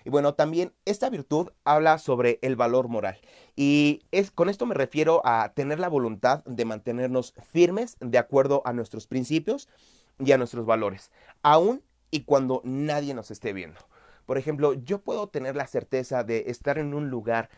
Y 0.05 0.11
bueno, 0.11 0.35
también 0.35 0.73
esta 0.85 1.11
virtud 1.11 1.51
habla 1.65 1.99
sobre 1.99 2.39
el 2.43 2.57
valor 2.57 2.89
moral. 2.89 3.19
Y 3.55 4.03
es, 4.11 4.31
con 4.31 4.49
esto 4.49 4.67
me 4.67 4.75
refiero 4.75 5.23
a 5.25 5.53
tener 5.55 5.79
la 5.79 5.89
voluntad 5.89 6.45
de 6.45 6.65
mantenernos 6.65 7.35
firmes 7.53 7.97
de 8.01 8.19
acuerdo 8.19 8.63
a 8.65 8.73
nuestros 8.73 9.07
principios 9.07 9.69
y 10.19 10.33
a 10.33 10.39
nuestros 10.39 10.67
valores, 10.67 11.11
aun 11.43 11.83
y 12.11 12.25
cuando 12.25 12.61
nadie 12.65 13.15
nos 13.15 13.31
esté 13.31 13.53
viendo. 13.53 13.81
Por 14.27 14.39
ejemplo, 14.39 14.75
yo 14.75 15.01
puedo 15.01 15.29
tener 15.29 15.57
la 15.57 15.67
certeza 15.67 16.25
de 16.25 16.45
estar 16.47 16.79
en 16.79 16.95
un 16.95 17.11
lugar 17.11 17.51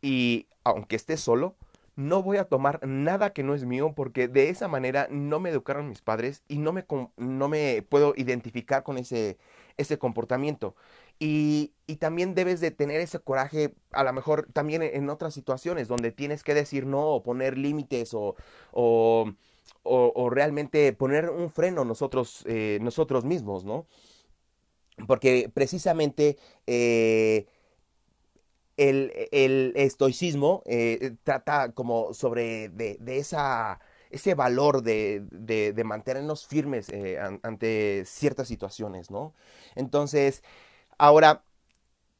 y 0.00 0.46
aunque 0.64 0.96
esté 0.96 1.16
solo, 1.16 1.56
no 1.96 2.22
voy 2.22 2.38
a 2.38 2.44
tomar 2.44 2.86
nada 2.86 3.32
que 3.32 3.42
no 3.42 3.54
es 3.54 3.64
mío 3.64 3.92
porque 3.94 4.28
de 4.28 4.48
esa 4.48 4.68
manera 4.68 5.08
no 5.10 5.40
me 5.40 5.50
educaron 5.50 5.88
mis 5.88 6.02
padres 6.02 6.42
y 6.48 6.58
no 6.58 6.72
me, 6.72 6.84
no 7.16 7.48
me 7.48 7.82
puedo 7.82 8.14
identificar 8.16 8.82
con 8.82 8.98
ese, 8.98 9.38
ese 9.76 9.98
comportamiento. 9.98 10.74
Y, 11.18 11.72
también 11.98 12.34
debes 12.34 12.60
de 12.60 12.70
tener 12.70 13.00
ese 13.00 13.18
coraje, 13.18 13.74
a 13.90 14.04
lo 14.04 14.12
mejor 14.12 14.48
también 14.52 14.82
en 14.82 15.10
otras 15.10 15.34
situaciones 15.34 15.88
donde 15.88 16.12
tienes 16.12 16.42
que 16.44 16.54
decir 16.54 16.86
no 16.86 17.08
o 17.08 17.22
poner 17.22 17.58
límites 17.58 18.14
o, 18.14 18.36
o, 19.82 20.30
realmente 20.30 20.92
poner 20.92 21.28
un 21.28 21.50
freno 21.50 21.84
nosotros, 21.84 22.44
eh, 22.46 22.78
nosotros 22.80 23.24
mismos, 23.24 23.64
¿no? 23.64 23.86
Porque 25.06 25.50
precisamente 25.52 26.38
eh, 26.66 27.46
el, 28.88 29.72
estoicismo 29.76 30.62
eh, 30.66 31.16
trata 31.24 31.72
como 31.72 32.14
sobre 32.14 32.68
de, 32.70 32.98
esa, 33.18 33.80
ese 34.10 34.34
valor 34.34 34.82
de, 34.82 35.22
de, 35.30 35.84
mantenernos 35.84 36.46
firmes 36.46 36.90
ante 37.42 38.04
ciertas 38.06 38.48
situaciones, 38.48 39.10
¿no? 39.10 39.34
Entonces, 39.74 40.42
Ahora, 41.00 41.42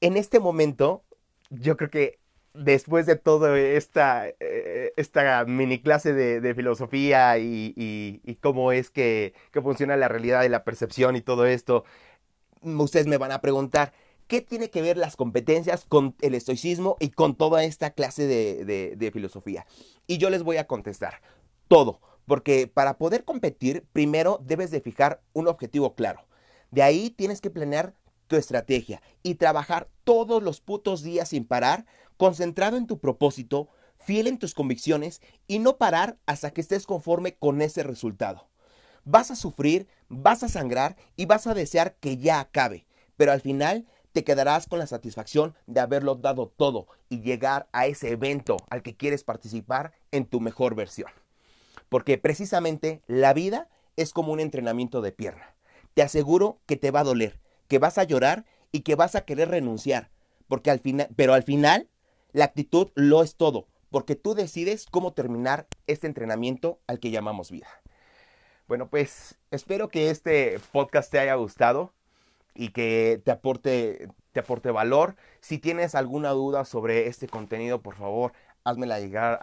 en 0.00 0.16
este 0.16 0.40
momento, 0.40 1.04
yo 1.50 1.76
creo 1.76 1.90
que 1.90 2.18
después 2.54 3.04
de 3.04 3.16
toda 3.16 3.58
esta, 3.58 4.26
eh, 4.40 4.94
esta 4.96 5.44
mini 5.44 5.82
clase 5.82 6.14
de, 6.14 6.54
filosofía 6.54 7.36
y, 7.38 8.38
cómo 8.40 8.72
es 8.72 8.88
que, 8.90 9.34
funciona 9.62 9.98
la 9.98 10.08
realidad 10.08 10.44
y 10.44 10.48
la 10.48 10.64
percepción 10.64 11.14
y 11.14 11.20
todo 11.20 11.44
esto, 11.44 11.84
ustedes 12.62 13.06
me 13.06 13.18
van 13.18 13.32
a 13.32 13.42
preguntar, 13.42 13.92
¿qué 14.30 14.40
tiene 14.40 14.70
que 14.70 14.80
ver 14.80 14.96
las 14.96 15.16
competencias 15.16 15.84
con 15.84 16.14
el 16.20 16.36
estoicismo 16.36 16.96
y 17.00 17.08
con 17.10 17.34
toda 17.34 17.64
esta 17.64 17.90
clase 17.90 18.28
de, 18.28 18.94
de 18.96 19.10
filosofía? 19.10 19.66
Y 20.06 20.18
yo 20.18 20.30
les 20.30 20.44
voy 20.44 20.56
a 20.56 20.68
contestar, 20.68 21.20
todo, 21.66 22.00
porque 22.26 22.68
para 22.68 22.96
poder 22.96 23.24
competir, 23.24 23.84
primero 23.92 24.40
debes 24.46 24.70
de 24.70 24.80
fijar 24.80 25.20
un 25.32 25.48
objetivo 25.48 25.96
claro. 25.96 26.28
De 26.70 26.84
ahí 26.84 27.10
tienes 27.10 27.40
que 27.40 27.50
planear 27.50 27.96
tu 28.28 28.36
estrategia 28.36 29.02
y 29.24 29.34
trabajar 29.34 29.88
todos 30.04 30.40
los 30.44 30.60
putos 30.60 31.02
días 31.02 31.30
sin 31.30 31.44
parar, 31.44 31.84
concentrado 32.16 32.76
en 32.76 32.86
tu 32.86 33.00
propósito, 33.00 33.68
fiel 33.98 34.28
en 34.28 34.38
tus 34.38 34.54
convicciones 34.54 35.20
y 35.48 35.58
no 35.58 35.76
parar 35.76 36.18
hasta 36.26 36.52
que 36.52 36.60
estés 36.60 36.86
conforme 36.86 37.34
con 37.34 37.60
ese 37.62 37.82
resultado. 37.82 38.48
Vas 39.02 39.32
a 39.32 39.36
sufrir, 39.36 39.88
vas 40.08 40.44
a 40.44 40.48
sangrar 40.48 40.94
y 41.16 41.26
vas 41.26 41.48
a 41.48 41.54
desear 41.54 41.96
que 41.96 42.16
ya 42.16 42.38
acabe, 42.38 42.86
pero 43.16 43.32
al 43.32 43.40
final 43.40 43.88
te 44.12 44.24
quedarás 44.24 44.66
con 44.66 44.78
la 44.78 44.86
satisfacción 44.86 45.54
de 45.66 45.80
haberlo 45.80 46.14
dado 46.16 46.48
todo 46.48 46.86
y 47.08 47.20
llegar 47.20 47.68
a 47.72 47.86
ese 47.86 48.10
evento 48.10 48.56
al 48.68 48.82
que 48.82 48.96
quieres 48.96 49.24
participar 49.24 49.92
en 50.10 50.26
tu 50.26 50.40
mejor 50.40 50.74
versión. 50.74 51.10
Porque 51.88 52.18
precisamente 52.18 53.02
la 53.06 53.32
vida 53.32 53.68
es 53.96 54.12
como 54.12 54.32
un 54.32 54.40
entrenamiento 54.40 55.00
de 55.00 55.12
pierna. 55.12 55.54
Te 55.94 56.02
aseguro 56.02 56.58
que 56.66 56.76
te 56.76 56.90
va 56.90 57.00
a 57.00 57.04
doler, 57.04 57.40
que 57.68 57.78
vas 57.78 57.98
a 57.98 58.04
llorar 58.04 58.44
y 58.72 58.80
que 58.80 58.94
vas 58.94 59.14
a 59.14 59.24
querer 59.24 59.48
renunciar, 59.48 60.10
porque 60.48 60.70
al 60.70 60.80
final, 60.80 61.08
pero 61.16 61.34
al 61.34 61.42
final 61.42 61.88
la 62.32 62.44
actitud 62.44 62.90
lo 62.94 63.22
es 63.22 63.36
todo, 63.36 63.66
porque 63.90 64.14
tú 64.14 64.34
decides 64.34 64.86
cómo 64.90 65.12
terminar 65.12 65.66
este 65.86 66.06
entrenamiento 66.06 66.80
al 66.86 67.00
que 67.00 67.10
llamamos 67.10 67.50
vida. 67.50 67.68
Bueno, 68.68 68.88
pues 68.88 69.36
espero 69.50 69.88
que 69.88 70.10
este 70.10 70.60
podcast 70.70 71.10
te 71.10 71.18
haya 71.18 71.34
gustado 71.34 71.92
y 72.54 72.70
que 72.70 73.20
te 73.24 73.30
aporte, 73.30 74.08
te 74.32 74.40
aporte 74.40 74.70
valor. 74.70 75.16
Si 75.40 75.58
tienes 75.58 75.94
alguna 75.94 76.30
duda 76.30 76.64
sobre 76.64 77.06
este 77.06 77.28
contenido, 77.28 77.80
por 77.80 77.94
favor, 77.94 78.32
házmela 78.64 79.00
llegar 79.00 79.38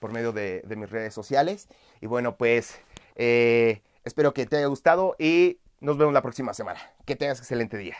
por 0.00 0.12
medio 0.12 0.32
de, 0.32 0.62
mis 0.76 0.90
redes 0.90 1.14
sociales. 1.14 1.68
Y 2.00 2.06
bueno, 2.06 2.36
pues 2.36 2.78
eh, 3.16 3.82
espero 4.04 4.34
que 4.34 4.46
te 4.46 4.56
haya 4.56 4.66
gustado 4.66 5.16
y 5.18 5.58
nos 5.80 5.98
vemos 5.98 6.14
la 6.14 6.22
próxima 6.22 6.54
semana. 6.54 6.80
Que 7.04 7.16
tengas 7.16 7.38
excelente 7.38 7.76
día. 7.76 7.96